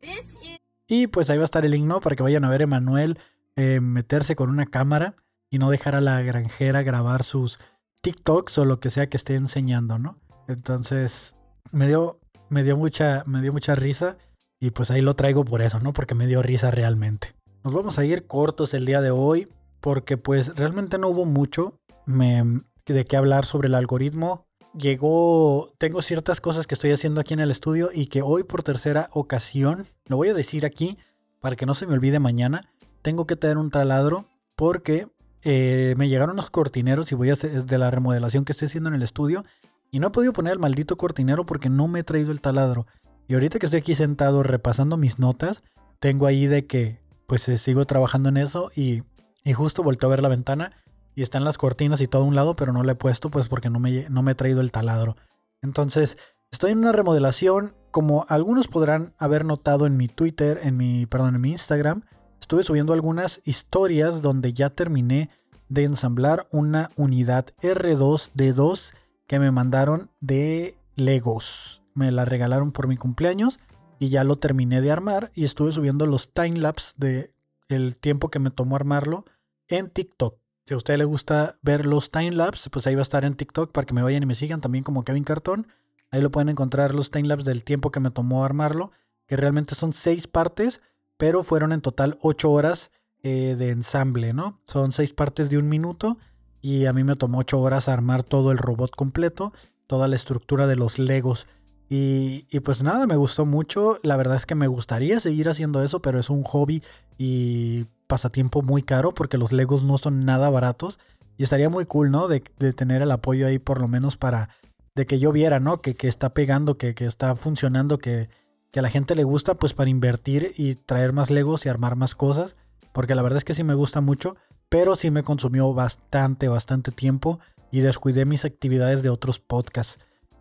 [0.00, 2.00] This is Y pues ahí va a estar el link, ¿no?
[2.00, 3.18] Para que vayan a ver a Emanuel
[3.56, 5.14] eh, meterse con una cámara
[5.50, 7.58] y no dejar a la granjera grabar sus
[8.02, 10.18] TikToks o lo que sea que esté enseñando, ¿no?
[10.48, 11.34] Entonces,
[11.72, 14.16] me dio, me dio mucha, me dio mucha risa
[14.60, 15.92] y pues ahí lo traigo por eso, ¿no?
[15.92, 17.34] Porque me dio risa realmente.
[17.64, 19.48] Nos vamos a ir cortos el día de hoy
[19.80, 21.72] porque pues realmente no hubo mucho
[22.06, 24.46] me- de qué hablar sobre el algoritmo.
[24.74, 28.62] Llegó, tengo ciertas cosas que estoy haciendo aquí en el estudio y que hoy por
[28.62, 30.96] tercera ocasión, lo voy a decir aquí
[31.40, 32.68] para que no se me olvide mañana,
[33.06, 35.06] tengo que tener un taladro porque
[35.42, 38.88] eh, me llegaron los cortineros y voy a hacer de la remodelación que estoy haciendo
[38.88, 39.44] en el estudio
[39.92, 42.88] y no he podido poner el maldito cortinero porque no me he traído el taladro.
[43.28, 45.62] Y ahorita que estoy aquí sentado repasando mis notas,
[46.00, 49.04] tengo ahí de que pues eh, sigo trabajando en eso y,
[49.44, 50.72] y justo volteo a ver la ventana
[51.14, 53.46] y están las cortinas y todo a un lado, pero no le he puesto pues
[53.46, 55.14] porque no me, no me he traído el taladro.
[55.62, 56.18] Entonces,
[56.50, 61.36] estoy en una remodelación, como algunos podrán haber notado en mi Twitter, en mi, perdón,
[61.36, 62.02] en mi Instagram,
[62.40, 65.30] estuve subiendo algunas historias donde ya terminé
[65.68, 68.92] de ensamblar una unidad R2D2
[69.26, 71.82] que me mandaron de Legos.
[71.94, 73.58] Me la regalaron por mi cumpleaños
[73.98, 77.34] y ya lo terminé de armar y estuve subiendo los timelapse de
[77.68, 79.24] el tiempo que me tomó armarlo
[79.68, 80.38] en TikTok.
[80.66, 83.72] Si a usted le gusta ver los timelapse, pues ahí va a estar en TikTok
[83.72, 85.68] para que me vayan y me sigan también como Kevin Cartón.
[86.10, 88.92] Ahí lo pueden encontrar los timelapse del tiempo que me tomó armarlo,
[89.26, 90.80] que realmente son seis partes,
[91.16, 92.90] pero fueron en total ocho horas
[93.22, 94.60] eh, de ensamble, ¿no?
[94.66, 96.18] Son seis partes de un minuto
[96.60, 99.52] y a mí me tomó ocho horas armar todo el robot completo,
[99.86, 101.46] toda la estructura de los Legos.
[101.88, 103.98] Y, y pues nada, me gustó mucho.
[104.02, 106.82] La verdad es que me gustaría seguir haciendo eso, pero es un hobby
[107.18, 110.98] y pasatiempo muy caro porque los Legos no son nada baratos.
[111.38, 112.28] Y estaría muy cool, ¿no?
[112.28, 114.50] De, de tener el apoyo ahí por lo menos para...
[114.94, 115.82] De que yo viera, ¿no?
[115.82, 118.30] Que, que está pegando, que, que está funcionando, que,
[118.76, 121.96] que a la gente le gusta, pues para invertir y traer más Legos y armar
[121.96, 122.56] más cosas.
[122.92, 124.36] Porque la verdad es que sí me gusta mucho,
[124.68, 129.98] pero sí me consumió bastante, bastante tiempo y descuidé mis actividades de otros podcasts.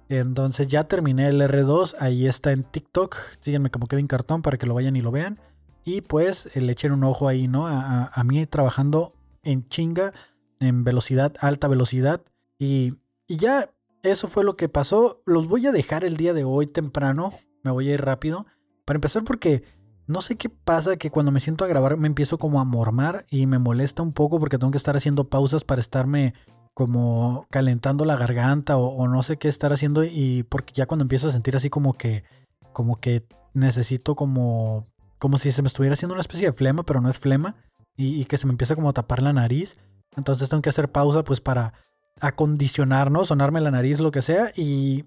[0.09, 4.65] Entonces ya terminé el R2, ahí está en TikTok, síganme como Kevin Cartón para que
[4.67, 5.39] lo vayan y lo vean.
[5.85, 7.67] Y pues le echen un ojo ahí, ¿no?
[7.67, 10.11] A, a- a mí trabajando en chinga,
[10.59, 12.21] en velocidad, alta velocidad.
[12.59, 12.95] Y,
[13.29, 13.69] y ya
[14.03, 15.21] eso fue lo que pasó.
[15.25, 17.31] Los voy a dejar el día de hoy temprano,
[17.65, 18.45] me voy a ir rápido.
[18.85, 19.63] Para empezar porque
[20.07, 23.25] no sé qué pasa que cuando me siento a grabar me empiezo como a mormar
[23.29, 26.35] y me molesta un poco porque tengo que estar haciendo pausas para estarme
[26.75, 31.29] como calentando la garganta o, no sé qué estar haciendo y porque ya cuando empiezo
[31.29, 32.23] a sentir así como que
[32.71, 34.83] como que necesito como
[35.17, 37.55] como si se me estuviera haciendo una especie de flema pero no es flema
[37.97, 39.77] y, que se me empieza como a tapar la nariz
[40.17, 41.73] entonces tengo que hacer pausa pues para
[42.19, 45.05] acondicionar no sonarme la nariz lo que sea y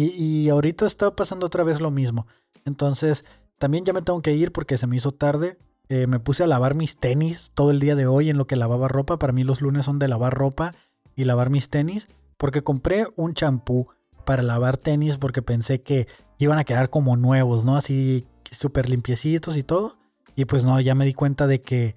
[0.00, 2.28] Y, ahorita está pasando otra vez lo mismo.
[2.64, 3.24] Entonces,
[3.58, 5.58] también ya me tengo que ir porque se me hizo tarde.
[5.88, 8.54] Eh, me puse a lavar mis tenis todo el día de hoy en lo que
[8.54, 9.18] lavaba ropa.
[9.18, 10.74] Para mí los lunes son de lavar ropa
[11.16, 12.06] y lavar mis tenis.
[12.36, 13.88] Porque compré un champú
[14.24, 16.06] para lavar tenis porque pensé que
[16.38, 17.76] iban a quedar como nuevos, ¿no?
[17.76, 19.98] Así súper limpiecitos y todo.
[20.36, 21.96] Y pues no, ya me di cuenta de que,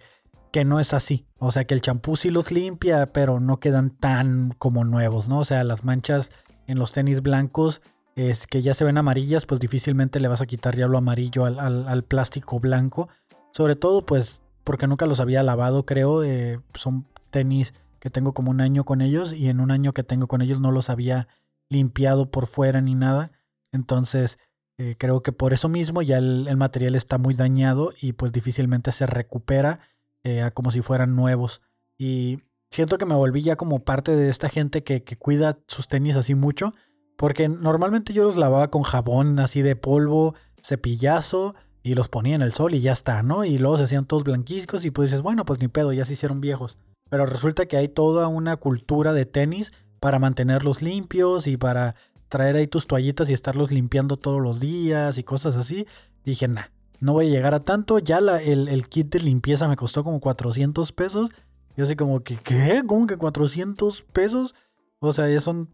[0.51, 1.27] que no es así.
[1.37, 5.39] O sea, que el champú sí los limpia, pero no quedan tan como nuevos, ¿no?
[5.39, 6.31] O sea, las manchas
[6.65, 7.81] en los tenis blancos
[8.15, 11.45] es que ya se ven amarillas, pues difícilmente le vas a quitar ya lo amarillo
[11.45, 13.09] al, plástico blanco.
[13.53, 16.23] Sobre todo, pues, porque nunca los había lavado, creo.
[16.23, 20.03] Eh, son tenis que tengo como un año con ellos y en un año que
[20.03, 21.27] tengo con ellos no los había
[21.69, 23.31] limpiado por fuera ni nada.
[23.71, 24.37] Entonces,
[24.77, 28.91] eh, creo que por eso mismo ya el, material está muy dañado y pues difícilmente
[28.91, 29.79] se recupera
[30.23, 31.61] eh, como si fueran nuevos.
[31.97, 32.39] Y
[32.71, 36.15] siento que me volví ya como parte de esta gente que, que cuida sus tenis
[36.17, 36.73] así mucho
[37.21, 41.53] porque normalmente yo los lavaba con jabón así de polvo, cepillazo
[41.83, 43.45] y los ponía en el sol y ya está, ¿no?
[43.45, 46.13] Y luego se hacían todos blanquiscos y pues dices, bueno, pues ni pedo, ya se
[46.13, 46.79] hicieron viejos.
[47.11, 51.93] Pero resulta que hay toda una cultura de tenis para mantenerlos limpios y para
[52.27, 55.85] traer ahí tus toallitas y estarlos limpiando todos los días y cosas así.
[56.25, 56.69] Dije, nah,
[57.01, 57.99] no voy a llegar a tanto.
[57.99, 61.29] Ya el, el, kit de limpieza me costó como 400 pesos.
[61.77, 62.81] Yo así como que, ¿qué?
[62.87, 64.55] ¿Cómo que 400 pesos?
[64.97, 65.69] O sea, ya son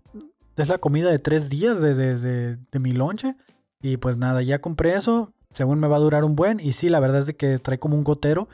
[0.58, 3.36] es la comida de tres días de, de, mi lonche.
[3.82, 5.34] Y pues nada, ya compré eso.
[5.54, 6.60] Según me va a durar un buen.
[6.60, 8.50] Y sí, la verdad es de que trae como un gotero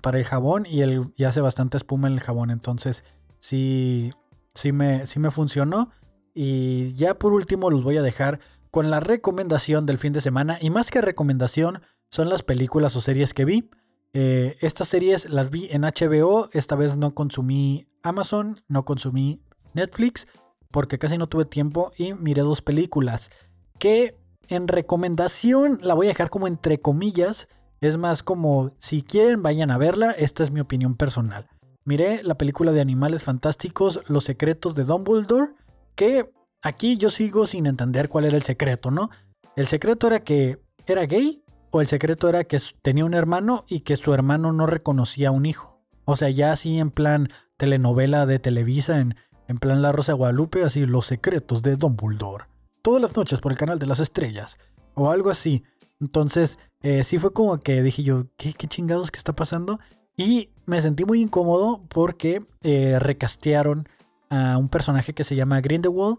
[0.00, 0.66] para el jabón.
[0.66, 2.50] Y, el, hace bastante espuma en el jabón.
[2.50, 3.04] Entonces,
[3.38, 4.12] sí,
[4.54, 5.90] sí me, sí me funcionó.
[6.34, 8.40] Y ya por último los voy a dejar
[8.72, 10.58] con la recomendación del fin de semana.
[10.60, 13.70] Y más que recomendación, son las películas o series que vi.
[14.12, 16.48] Eh, estas series las vi en HBO.
[16.52, 20.26] Esta vez no consumí Amazon, no consumí Netflix
[20.74, 23.30] porque casi no tuve tiempo y miré dos películas
[23.78, 24.16] que
[24.48, 27.46] en recomendación la voy a dejar como entre comillas.
[27.80, 31.48] Es más como si quieren vayan a verla, esta es mi opinión personal.
[31.84, 35.52] Miré la película de Animales Fantásticos, Los Secretos de Dumbledore,
[35.94, 39.10] que aquí yo sigo sin entender cuál era el secreto, ¿no?
[39.54, 40.58] El secreto era que
[40.88, 44.66] era gay o el secreto era que tenía un hermano y que su hermano no
[44.66, 45.84] reconocía a un hijo.
[46.04, 49.14] O sea, ya así en plan telenovela de Televisa en
[49.48, 52.44] en plan La Rosa de Guadalupe, así Los secretos de Dumbledore.
[52.82, 54.56] Todas las noches por el canal de las estrellas.
[54.94, 55.62] O algo así.
[56.00, 59.80] Entonces, eh, sí fue como que dije yo, ¿qué, ¿qué, chingados que está pasando?
[60.16, 63.88] Y me sentí muy incómodo porque eh, recastearon
[64.30, 66.18] a un personaje que se llama Grindelwald.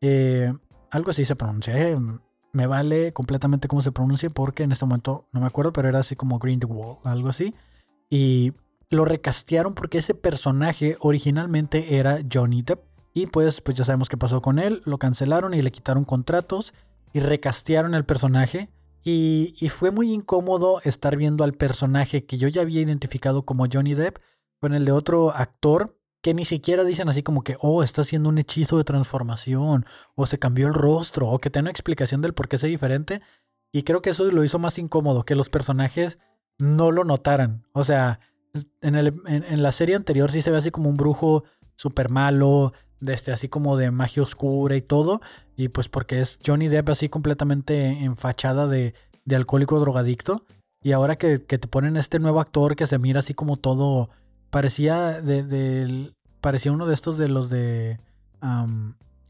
[0.00, 0.52] Eh,
[0.90, 1.76] algo así se pronuncia.
[1.76, 1.98] Eh,
[2.52, 6.00] me vale completamente cómo se pronuncia porque en este momento no me acuerdo, pero era
[6.00, 7.54] así como Grindelwald, algo así.
[8.08, 8.52] Y
[8.90, 12.80] lo recastearon porque ese personaje originalmente era Johnny Depp.
[13.14, 14.82] Y pues, pues ya sabemos qué pasó con él.
[14.84, 16.74] Lo cancelaron y le quitaron contratos
[17.12, 18.68] y recastearon el personaje.
[19.04, 23.66] Y, y, fue muy incómodo estar viendo al personaje que yo ya había identificado como
[23.72, 24.18] Johnny Depp
[24.60, 25.96] con el de otro actor
[26.26, 30.26] que ni siquiera dicen así como que, oh, está haciendo un hechizo de transformación, o
[30.26, 33.22] se cambió el rostro, o que tenga explicación del por qué es diferente.
[33.70, 36.18] Y creo que eso lo hizo más incómodo, que los personajes
[36.58, 37.64] no lo notaran.
[37.70, 38.18] O sea,
[38.80, 41.44] en, la serie anterior sí se ve así como un brujo
[41.76, 42.72] súper malo,
[43.06, 45.20] este, así como de magia oscura y todo.
[45.56, 48.94] Y pues porque es Johnny Depp así completamente en fachada de,
[49.30, 50.44] alcohólico drogadicto.
[50.82, 54.10] Y ahora que, te ponen este nuevo actor que se mira así como todo.
[54.50, 57.98] Parecía de, parecía uno de estos de los de.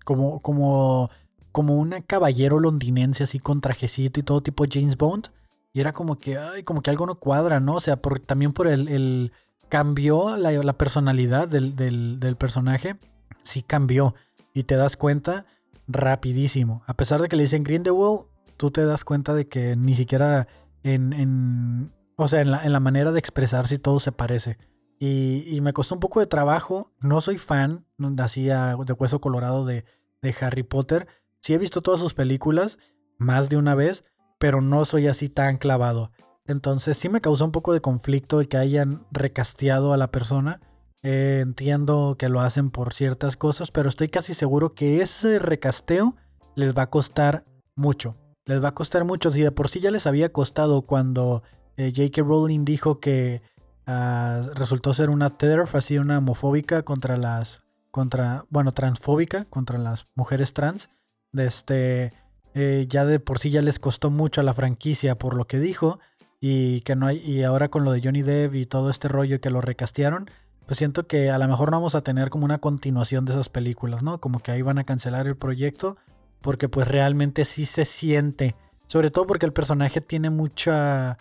[0.05, 1.11] como, como,
[1.53, 5.29] como un caballero londinense así con trajecito y todo tipo James Bond.
[5.77, 7.75] Y era como que, como que algo no cuadra, ¿no?
[7.75, 9.33] O sea, también por el, el
[9.69, 12.97] cambió la, personalidad del, personaje,
[13.43, 14.15] sí cambió.
[14.55, 15.45] Y te das cuenta
[15.87, 16.83] rapidísimo.
[16.87, 18.21] A pesar de que le dicen Grindelwald,
[18.57, 20.49] tú te das cuenta de que ni siquiera
[20.83, 24.57] en, o sea, en la, manera de expresarse y todo se parece.
[24.99, 26.91] Y, y, me costó un poco de trabajo.
[27.01, 27.85] No soy fan,
[28.17, 29.85] así de hueso colorado de,
[30.23, 31.07] de Harry Potter.
[31.43, 32.79] Sí he visto todas sus películas
[33.19, 34.05] más de una vez,
[34.39, 36.11] pero no soy así tan clavado.
[36.47, 40.61] Entonces sí me causó un poco de conflicto el que hayan recasteado a la persona.
[41.03, 46.17] Eh, entiendo que lo hacen por ciertas cosas, pero estoy casi seguro que ese recasteo
[46.55, 48.17] les va a costar mucho.
[48.45, 49.31] Les va a costar mucho.
[49.31, 51.43] Si de por sí ya les había costado cuando
[51.77, 52.23] eh, J.K.
[52.23, 53.43] Rowling dijo que
[53.87, 57.65] ah, resultó ser una TERF, así una homofóbica contra las.
[57.91, 58.45] contra.
[58.51, 60.91] bueno, transfóbica contra las mujeres trans.
[61.33, 62.13] De este
[62.59, 65.59] eh, ya de por sí ya les costó mucho a la franquicia por lo que
[65.59, 66.01] dijo
[66.41, 69.43] y que no hay y ahora con lo de Johnny Depp y todo este rollo
[69.43, 70.31] que lo recastearon,
[70.65, 73.51] pues siento que a lo mejor no vamos a tener como una continuación de esas
[73.51, 74.23] películas, ¿no?
[74.23, 75.99] Como que ahí van a cancelar el proyecto
[76.41, 81.19] porque pues realmente sí se siente, sobre todo porque el personaje tiene mucha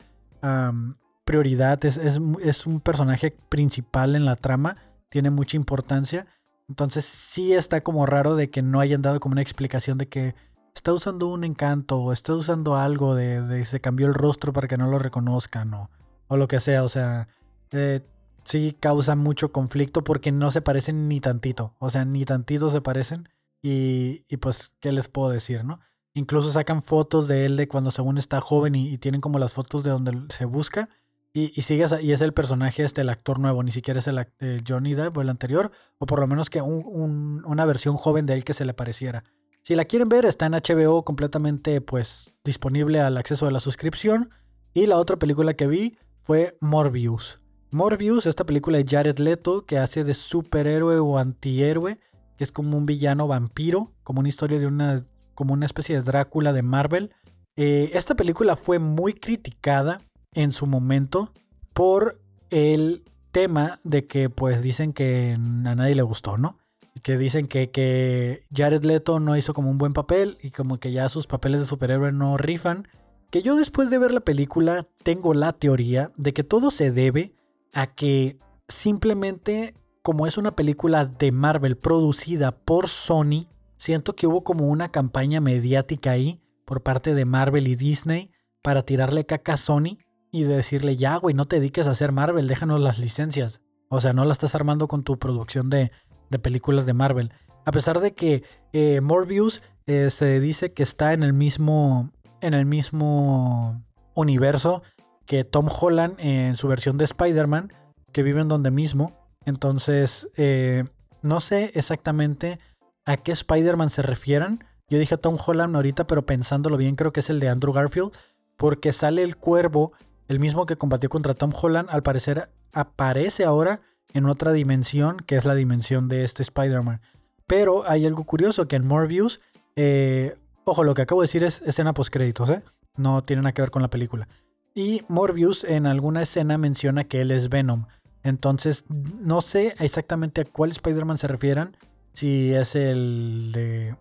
[1.26, 4.78] prioridad, es, es, un personaje principal en la trama,
[5.10, 6.28] tiene mucha importancia,
[6.70, 10.36] entonces sí está como raro de que no hayan dado como una explicación de que
[10.76, 14.78] está usando un encanto o está usando algo de, se cambió el rostro para que
[14.78, 15.90] no lo reconozcan o,
[16.28, 17.28] o lo que sea, o sea,
[17.72, 18.02] eh,
[18.44, 22.82] sí causa mucho conflicto porque no se parecen ni tantito, o sea, ni tantito se
[22.82, 23.30] parecen
[23.62, 25.80] y, y pues, ¿qué les puedo decir, no?
[26.14, 29.84] Incluso sacan fotos de él de cuando según está joven y, tienen como las fotos
[29.84, 30.88] de donde se busca.
[31.34, 34.26] Y, y, sigue, y es el personaje, este, el actor nuevo, ni siquiera es el,
[34.66, 38.36] Johnny Depp o el anterior, o por lo menos que un, una versión joven de
[38.36, 39.26] él que se le pareciera.
[39.66, 44.30] Si la quieren ver, está en HBO completamente pues disponible al acceso de la suscripción.
[44.76, 47.40] Y la otra película que vi fue Morbius.
[47.72, 51.98] Morbius, esta película de Jared Leto que hace de superhéroe o antihéroe,
[52.38, 55.04] que es como un villano vampiro, como una historia de una
[55.34, 57.16] como una especie de Drácula de Marvel.
[57.56, 60.02] Eh, esta película fue muy criticada
[60.34, 61.34] en su momento
[61.74, 66.60] por el tema de que pues dicen que a nadie le gustó, ¿no?
[67.06, 70.92] Que dicen que, que Jared Leto no hizo como un buen papel y como que
[70.92, 72.88] ya sus papeles de superhéroe no rifan.
[73.30, 77.36] Que yo después de ver la película tengo la teoría de que todo se debe
[77.74, 83.48] a que simplemente como es una película de Marvel producida por Sony,
[83.78, 88.32] Siento que hubo como una campaña mediática ahí por parte de Marvel y Disney
[88.62, 90.00] para tirarle caca a Sony
[90.32, 93.62] y decirle, ya, güey, no te dediques a hacer Marvel, déjanos las licencias.
[93.90, 95.92] O sea, no la estás armando con tu producción de,
[96.40, 97.32] películas de Marvel.
[97.66, 102.12] A pesar de que eh, Morbius eh, se dice que está en el mismo.
[102.42, 103.82] en el mismo
[104.14, 104.84] universo
[105.26, 107.74] que Tom Holland en su versión de Spider-Man,
[108.12, 109.18] que viven donde mismo.
[109.46, 110.86] Entonces, eh,
[111.22, 112.60] no sé exactamente
[113.06, 114.64] a qué Spider-Man se refieran.
[114.90, 118.12] Yo dije Tom Holland ahorita, pero pensándolo bien, creo que es el de Andrew Garfield,
[118.58, 119.94] porque sale el cuervo,
[120.28, 123.82] el mismo que combatió contra Tom Holland, al parecer aparece ahora
[124.16, 127.02] en otra dimensión, que es la dimensión de este Spider-Man.
[127.46, 129.42] Pero hay algo curioso, que en Morbius,
[129.76, 132.64] eh, ojo, lo que acabo de decir es escena post-créditos, ¿eh?
[132.96, 134.28] No tiene nada que ver con la película.
[134.74, 137.88] Y Morbius en alguna escena menciona que él es Venom.
[138.24, 141.78] Entonces, no sé exactamente a cuál Spider-Man se refieran,
[142.14, 143.96] si es el de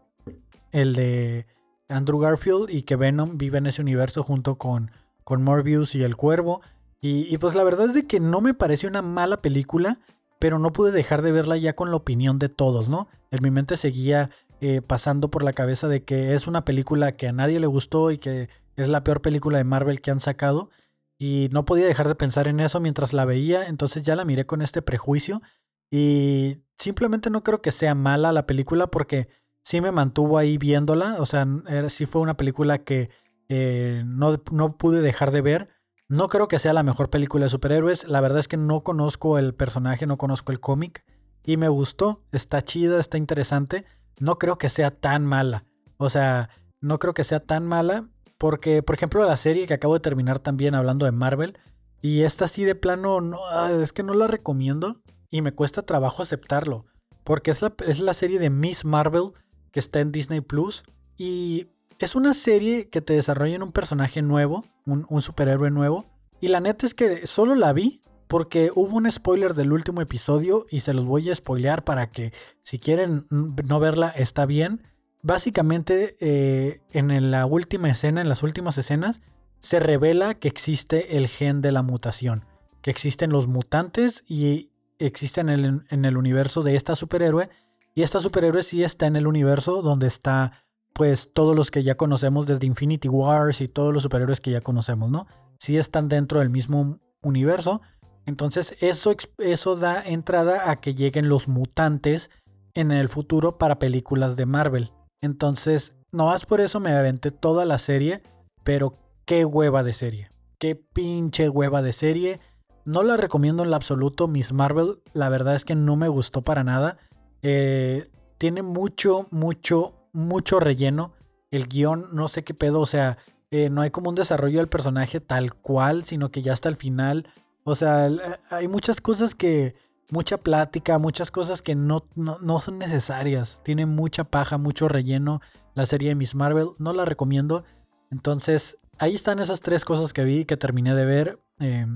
[0.71, 1.47] el de
[1.89, 4.91] Andrew Garfield y que Venom vive en ese universo junto con,
[5.25, 6.63] con Morbius y el Cuervo.
[7.07, 10.01] Y, pues la verdad es de que no me pareció una mala película,
[10.39, 13.09] pero no pude dejar de verla ya con la opinión de todos, ¿no?
[13.31, 14.31] En mi mente seguía
[14.63, 18.11] eh, pasando por la cabeza de que es una película que a nadie le gustó
[18.11, 20.71] y que es la peor película de Marvel que han sacado.
[21.19, 24.47] Y no podía dejar de pensar en eso mientras la veía, entonces ya la miré
[24.47, 25.43] con este prejuicio
[25.91, 29.29] y simplemente no creo que sea mala la película porque
[29.63, 31.17] sí me mantuvo ahí viéndola.
[31.19, 31.47] O sea,
[31.91, 33.11] sí fue una película que
[33.51, 35.74] eh, no, no pude dejar de ver.
[36.09, 38.07] No creo que sea la mejor película de superhéroes.
[38.07, 41.05] La verdad es que no conozco el personaje, no conozco el cómic.
[41.45, 42.23] Y me gustó.
[42.31, 43.85] Está chida, está interesante.
[44.19, 45.65] No creo que sea tan mala.
[45.97, 46.51] O sea,
[46.81, 48.11] no creo que sea tan mala.
[48.37, 51.59] Porque, por ejemplo, la serie que acabo de terminar también hablando de Marvel.
[52.03, 55.01] Y esta así de plano, no, ah, es que no la recomiendo
[55.31, 56.85] y me cuesta trabajo aceptarlo.
[57.25, 59.31] Porque es la, es la serie de Miss Marvel
[59.71, 60.85] que está en Disney Plus.
[61.17, 61.69] Y
[61.99, 66.07] es una serie que te desarrolla en un personaje nuevo, un, superhéroe nuevo.
[66.41, 70.67] Y la neta es que solo la vi porque hubo un spoiler del último episodio
[70.71, 72.33] y se los voy a spoilear para que
[72.63, 74.83] si quieren no verla está bien.
[75.23, 79.21] Básicamente eh, en la última escena, en las últimas escenas,
[79.61, 82.45] se revela que existe el gen de la mutación,
[82.83, 87.49] que existen los mutantes y existe en el, en el universo de esta superhéroe.
[87.95, 90.64] Y esta superhéroe sí está en el universo donde está,
[90.95, 94.61] pues, todos los que ya conocemos desde Infinity Wars y todos los superhéroes que ya
[94.61, 95.27] conocemos, ¿no?
[95.59, 97.83] Sí están dentro del mismo universo.
[98.27, 102.31] Entonces, eso, eso da entrada a que lleguen los mutantes
[102.75, 104.93] en el futuro para películas de Marvel.
[105.21, 108.23] Entonces, no más por eso me aventé toda la serie,
[108.63, 110.31] pero qué hueva de serie.
[110.59, 112.41] Qué pinche hueva de serie.
[112.85, 114.29] No la recomiendo en lo absoluto.
[114.29, 116.99] Miss Marvel, la verdad es que no me gustó para nada.
[117.43, 121.13] Eh, tiene mucho, mucho, mucho relleno.
[121.51, 122.81] El guion, no sé qué pedo.
[122.81, 123.19] O sea,
[123.51, 126.77] eh, no hay como un desarrollo del personaje tal cual, sino que ya hasta el
[126.77, 127.29] final.
[127.65, 128.09] O sea,
[128.51, 129.75] hay muchas cosas que.
[130.11, 133.61] Mucha plática, muchas cosas que no, no, son necesarias.
[133.65, 135.41] Tiene mucha paja, mucho relleno.
[135.75, 137.65] La serie de Miss Marvel, no la recomiendo.
[138.11, 141.41] Entonces, ahí están esas tres cosas que vi que terminé de ver.
[141.59, 141.87] Eh,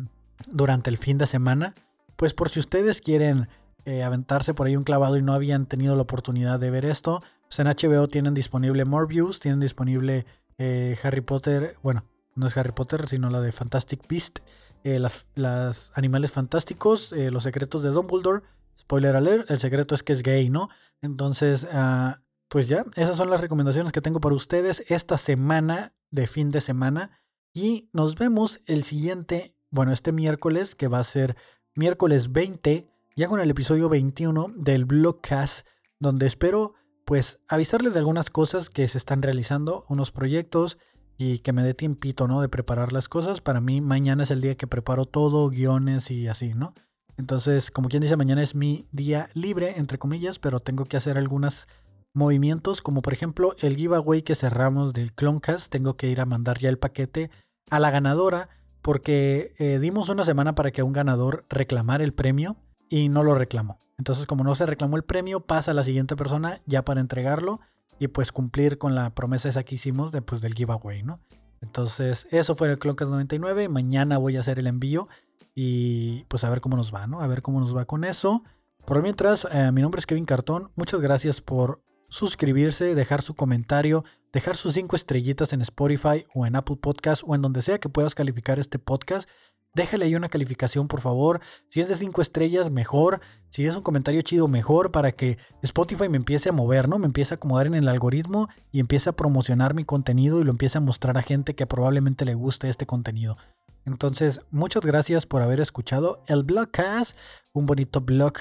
[0.46, 1.74] durante el fin de semana.
[2.16, 3.48] Pues por si ustedes quieren
[3.84, 7.22] eh, aventarse por ahí un clavado y no habían tenido la oportunidad de ver esto,
[7.48, 10.26] Pues en HBO tienen disponible Morbius, tienen disponible
[10.58, 14.40] eh, Harry Potter, bueno, no es Harry Potter, sino la de Fantastic Beast,
[14.84, 18.42] eh, las, animales fantásticos, eh, los secretos de Dumbledore.
[18.78, 20.68] Spoiler alert, el secreto es que es gay, ¿no?
[21.00, 26.26] Entonces, ah, pues ya, esas son las recomendaciones que tengo para ustedes esta semana de
[26.26, 27.18] fin de semana.
[27.54, 31.34] Y nos vemos el siguiente, bueno, este miércoles, que va a ser
[31.74, 32.86] miércoles 20,
[33.16, 35.66] ya con el episodio 21 del Blogcast,
[35.98, 36.74] donde espero
[37.08, 40.76] pues avisarles de algunas cosas que se están realizando, unos proyectos
[41.16, 42.42] y que me dé tiempito, ¿no?
[42.42, 43.40] De preparar las cosas.
[43.40, 46.74] Para mí mañana es el día que preparo todo, guiones y así, ¿no?
[47.16, 51.16] Entonces, como quien dice, mañana es mi día libre, entre comillas, pero tengo que hacer
[51.16, 51.66] algunos
[52.12, 55.72] movimientos, como por ejemplo el giveaway que cerramos del Cloncast.
[55.72, 57.30] Tengo que ir a mandar ya el paquete
[57.70, 58.50] a la ganadora
[58.82, 63.34] porque eh, dimos una semana para que un ganador reclamara el premio y no lo
[63.34, 63.80] reclamó.
[63.98, 67.60] Entonces, como no se reclamó el premio, pasa a la siguiente persona ya para entregarlo
[67.98, 71.20] y pues cumplir con la promesa esa que hicimos de, pues, del giveaway, ¿no?
[71.60, 73.68] Entonces, eso fue el Cloncast 99.
[73.68, 75.08] Mañana voy a hacer el envío
[75.54, 77.20] y pues a ver cómo nos va, ¿no?
[77.20, 78.44] A ver cómo nos va con eso.
[78.84, 80.70] Por mientras, eh, mi nombre es Kevin Cartón.
[80.76, 86.56] Muchas gracias por suscribirse, dejar su comentario, dejar sus cinco estrellitas en Spotify o en
[86.56, 89.28] Apple Podcast o en donde sea que puedas calificar este podcast.
[89.74, 91.40] Déjale ahí una calificación, por favor.
[91.68, 93.20] Si es de cinco estrellas, mejor.
[93.50, 96.98] Si es un comentario chido, mejor para que Spotify me empiece a mover, ¿no?
[96.98, 100.50] Me empiece a acomodar en el algoritmo y empiece a promocionar mi contenido y lo
[100.50, 103.36] empiece a mostrar a gente que probablemente le guste este contenido.
[103.84, 107.16] Entonces, muchas gracias por haber escuchado el Blogcast,
[107.52, 108.34] un bonito blog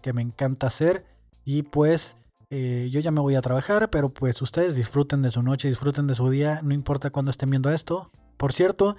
[0.00, 1.04] que me encanta hacer.
[1.44, 2.16] Y pues
[2.50, 6.06] eh, yo ya me voy a trabajar, pero pues ustedes disfruten de su noche, disfruten
[6.06, 8.10] de su día, no importa cuándo estén viendo esto.
[8.36, 8.96] Por cierto,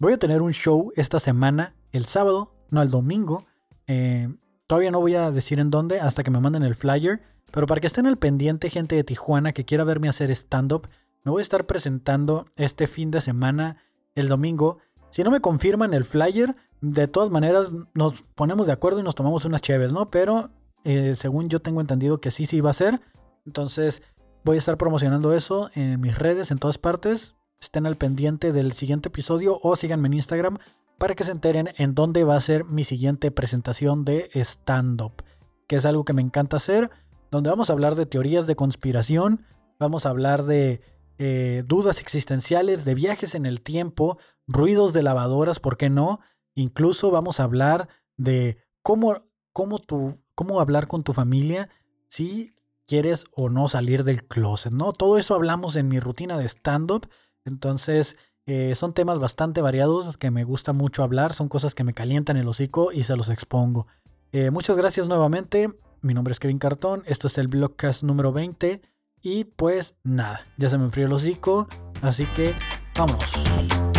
[0.00, 3.44] voy a tener un show esta semana, el sábado, no el domingo.
[3.86, 4.28] Eh,
[4.66, 7.20] todavía no voy a decir en dónde hasta que me manden el flyer,
[7.52, 10.88] pero para que estén al pendiente gente de Tijuana que quiera verme hacer stand-up,
[11.22, 13.76] me voy a estar presentando este fin de semana,
[14.14, 14.78] el domingo.
[15.10, 19.14] Si no me confirman el flyer, de todas maneras nos ponemos de acuerdo y nos
[19.14, 20.10] tomamos unas cheves, ¿no?
[20.10, 20.50] Pero
[20.82, 23.02] eh, según yo tengo entendido que sí, sí va a ser.
[23.44, 24.00] Entonces
[24.44, 27.34] voy a estar promocionando eso en mis redes, en todas partes.
[27.60, 30.58] Estén al pendiente del siguiente episodio o síganme en Instagram
[30.98, 35.22] para que se enteren en dónde va a ser mi siguiente presentación de stand-up.
[35.68, 36.90] Que es algo que me encanta hacer,
[37.30, 39.44] donde vamos a hablar de teorías de conspiración,
[39.78, 40.80] vamos a hablar de
[41.18, 46.20] eh, dudas existenciales, de viajes en el tiempo, ruidos de lavadoras, ¿por qué no?
[46.54, 51.68] Incluso vamos a hablar de cómo, cómo tu cómo hablar con tu familia
[52.08, 52.54] si
[52.86, 54.94] quieres o no salir del closet, ¿no?
[54.94, 57.10] Todo eso hablamos en mi rutina de stand-up.
[57.44, 58.16] Entonces,
[58.46, 62.36] eh, son temas bastante variados que me gusta mucho hablar, son cosas que me calientan
[62.36, 63.86] el hocico y se los expongo.
[64.32, 65.68] Eh, muchas gracias nuevamente.
[66.02, 68.80] Mi nombre es Kevin Cartón, esto es el Blogcast número 20
[69.22, 71.68] y pues nada, ya se me enfrió el hocico,
[72.00, 72.54] así que
[72.96, 73.89] vámonos.